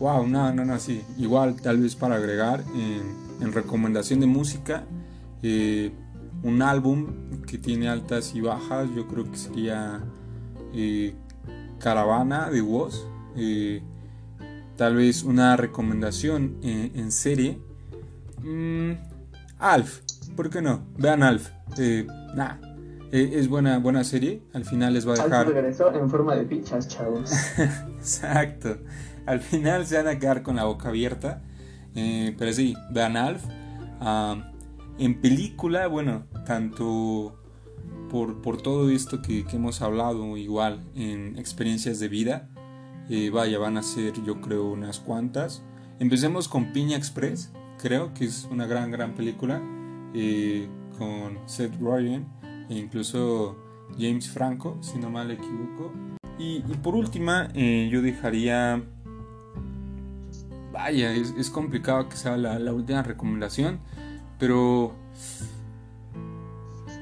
wow, 0.00 0.26
no, 0.26 0.52
no, 0.52 0.64
no, 0.64 0.78
sí. 0.78 1.02
Igual, 1.18 1.60
tal 1.60 1.78
vez 1.78 1.94
para 1.94 2.16
agregar 2.16 2.64
en, 2.74 3.52
recomendación 3.52 4.20
de 4.20 4.26
música, 4.26 4.84
eh, 5.42 5.92
un 6.42 6.62
álbum 6.62 7.42
que 7.46 7.58
tiene 7.58 7.88
altas 7.88 8.34
y 8.34 8.40
bajas, 8.40 8.88
yo 8.96 9.06
creo 9.06 9.30
que 9.30 9.36
sería 9.36 10.02
eh, 10.72 11.14
Caravana 11.78 12.50
de 12.50 12.62
Woz. 12.62 13.06
Eh, 13.36 13.82
tal 14.76 14.96
vez 14.96 15.22
una 15.22 15.56
recomendación 15.56 16.56
en, 16.62 17.12
serie. 17.12 17.58
Mm, 18.42 18.92
Alf, 19.58 20.00
¿por 20.34 20.50
qué 20.50 20.62
no? 20.62 20.86
Vean 20.98 21.22
Alf. 21.22 21.50
Eh, 21.78 22.06
eh, 23.18 23.30
es 23.34 23.48
buena, 23.48 23.78
buena 23.78 24.04
serie. 24.04 24.42
Al 24.52 24.64
final 24.64 24.94
les 24.94 25.06
va 25.06 25.12
a 25.12 25.16
dejar. 25.16 25.46
Alf 25.46 25.54
regresó 25.54 25.94
en 25.94 26.10
forma 26.10 26.34
de 26.34 26.44
pichas, 26.44 26.88
chavos. 26.88 27.32
Exacto. 27.96 28.78
Al 29.26 29.40
final 29.40 29.86
se 29.86 29.96
van 29.96 30.08
a 30.08 30.18
quedar 30.18 30.42
con 30.42 30.56
la 30.56 30.64
boca 30.64 30.88
abierta. 30.88 31.42
pero 31.94 32.52
sí, 32.52 32.74
vean 32.90 33.16
Alf. 33.16 33.44
En 34.98 35.20
película, 35.20 35.86
bueno, 35.86 36.26
tanto 36.44 37.36
por, 38.10 38.62
todo 38.62 38.90
esto 38.90 39.20
que, 39.22 39.44
hemos 39.52 39.82
hablado 39.82 40.36
igual 40.36 40.84
en 40.94 41.36
experiencias 41.36 41.98
de 41.98 42.08
vida. 42.08 42.48
Eh, 43.08 43.30
vaya, 43.30 43.58
van 43.58 43.76
a 43.76 43.82
ser 43.82 44.22
yo 44.22 44.40
creo 44.40 44.70
unas 44.70 45.00
cuantas. 45.00 45.64
Empecemos 45.98 46.48
con 46.48 46.72
Piña 46.72 46.96
Express, 46.96 47.52
creo 47.78 48.14
que 48.14 48.24
es 48.26 48.46
una 48.50 48.66
gran, 48.66 48.90
gran 48.90 49.14
película, 49.14 49.60
eh, 50.14 50.68
con 50.96 51.38
Seth 51.46 51.76
Rogen 51.80 52.26
e 52.68 52.78
incluso 52.78 53.56
James 53.98 54.28
Franco, 54.28 54.78
si 54.80 54.98
no 54.98 55.10
mal 55.10 55.30
equivoco. 55.30 55.92
Y, 56.38 56.60
por 56.82 56.96
última, 56.96 57.48
eh, 57.54 57.88
yo 57.92 58.02
dejaría 58.02 58.82
vaya, 60.74 61.12
es, 61.12 61.50
complicado 61.50 62.08
que 62.08 62.16
sea 62.16 62.36
la, 62.36 62.72
última 62.72 63.02
recomendación, 63.02 63.78
pero 64.40 64.92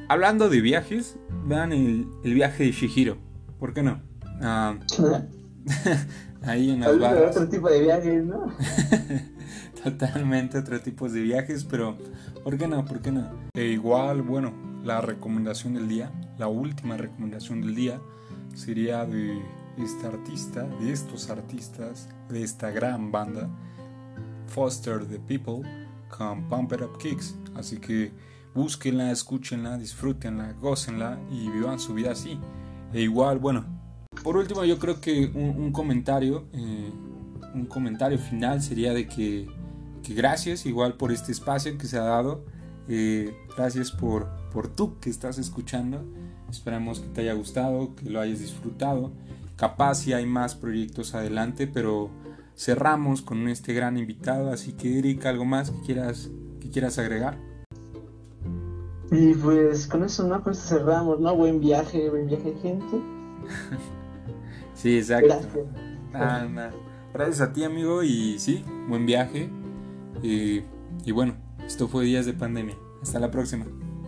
hablando 0.09 0.51
de 0.51 0.61
viajes, 0.61 1.17
vean 1.47 1.73
el, 1.73 2.07
viaje 2.23 2.65
de 2.65 2.73
Shihiro, 2.73 3.17
¿por 3.59 3.73
qué 3.73 3.83
no? 3.83 4.03
Ah, 4.43 4.77
ahí 6.43 6.71
en 6.71 6.81
las 6.81 6.91
otro 7.31 7.49
tipo 7.49 7.69
de 7.71 7.81
viajes, 7.81 8.25
¿no? 8.25 8.53
Totalmente 9.83 10.59
otro 10.59 10.81
tipo 10.81 11.09
de 11.09 11.21
viajes, 11.21 11.65
pero 11.65 11.97
¿por 12.45 12.57
qué 12.57 12.69
no? 12.69 12.85
¿Por 12.85 13.01
qué 13.01 13.11
no? 13.11 13.29
E 13.55 13.65
igual, 13.65 14.23
bueno, 14.23 14.53
la 14.85 15.01
recomendación 15.01 15.75
del 15.75 15.89
día, 15.89 16.13
la 16.39 16.49
última 16.49 16.97
recomendación 16.97 17.61
del 17.61 17.75
día 17.75 18.01
sería 18.55 19.05
de 19.05 19.43
este 19.79 20.07
artista, 20.07 20.63
de 20.81 20.93
estos 20.93 21.31
artistas, 21.31 22.09
de 22.29 22.43
esta 22.43 22.71
gran 22.71 23.11
banda, 23.11 23.49
Foster 24.47 25.05
the 25.05 25.19
People, 25.19 25.69
con 26.17 26.49
Pump 26.49 26.73
It 26.75 26.83
Up 26.83 26.99
Kicks. 26.99 27.35
Así 27.55 27.79
que 27.79 28.13
búsquenla, 28.55 29.11
escúchenla, 29.11 29.79
disfrútenla, 29.79 30.53
gócenla 30.61 31.19
y 31.31 31.49
vivan 31.49 31.81
su 31.81 31.95
vida 31.95 32.13
así. 32.13 32.39
E 32.93 33.03
igual, 33.03 33.39
bueno, 33.39 33.65
por 34.23 34.37
último 34.37 34.65
yo 34.65 34.79
creo 34.79 35.01
que 35.01 35.27
un, 35.35 35.73
comentario, 35.73 36.47
eh, 36.53 36.93
un 37.55 37.67
comentario 37.67 38.19
final 38.19 38.63
sería 38.63 38.93
de 38.93 39.07
que, 39.07 39.49
que, 40.03 40.15
gracias 40.15 40.67
igual 40.67 40.95
por 40.95 41.13
este 41.13 41.33
espacio 41.33 41.77
que 41.79 41.87
se 41.87 41.99
ha 41.99 42.03
dado. 42.03 42.45
Eh, 42.89 43.35
gracias 43.57 43.93
por, 43.93 44.29
por 44.51 44.69
tú 44.69 44.99
que 45.01 45.11
estás 45.11 45.39
escuchando. 45.39 46.05
Esperamos 46.51 47.01
que 47.01 47.09
te 47.09 47.21
haya 47.23 47.33
gustado, 47.33 47.95
que 47.95 48.11
lo 48.11 48.21
hayas 48.21 48.41
disfrutado 48.41 49.13
Capaz 49.63 49.97
si 49.97 50.13
hay 50.13 50.27
más 50.27 50.57
proyectos 50.57 51.15
adelante, 51.15 51.69
pero 51.69 52.11
cerramos 52.57 53.23
con 53.23 53.47
este 53.47 53.73
gran 53.73 53.97
invitado, 53.97 54.51
así 54.51 54.73
que 54.73 54.99
Eric, 54.99 55.25
¿algo 55.27 55.45
más 55.45 55.71
que 55.71 55.81
quieras, 55.83 56.31
que 56.61 56.69
quieras 56.69 56.99
agregar? 56.99 57.39
Y 59.13 59.35
pues 59.35 59.87
con 59.87 60.03
eso, 60.03 60.27
¿no? 60.27 60.43
Con 60.43 60.53
eso 60.53 60.67
cerramos, 60.67 61.21
¿no? 61.21 61.37
Buen 61.37 61.61
viaje, 61.61 62.11
buen 62.11 62.27
viaje, 62.27 62.55
gente. 62.61 63.01
sí, 64.75 64.97
exacto. 64.97 65.29
Gracias. 66.13 66.75
Gracias 67.15 67.41
a 67.41 67.53
ti, 67.53 67.63
amigo, 67.63 68.03
y 68.03 68.41
sí, 68.41 68.65
buen 68.89 69.07
viaje. 69.07 69.49
Y 70.23 71.13
bueno, 71.13 71.37
esto 71.67 71.89
fue 71.89 72.05
Días 72.05 72.27
de 72.27 72.35
Pandemia. 72.35 72.77
Hasta 73.03 73.19
la 73.19 73.31
próxima. 73.31 73.67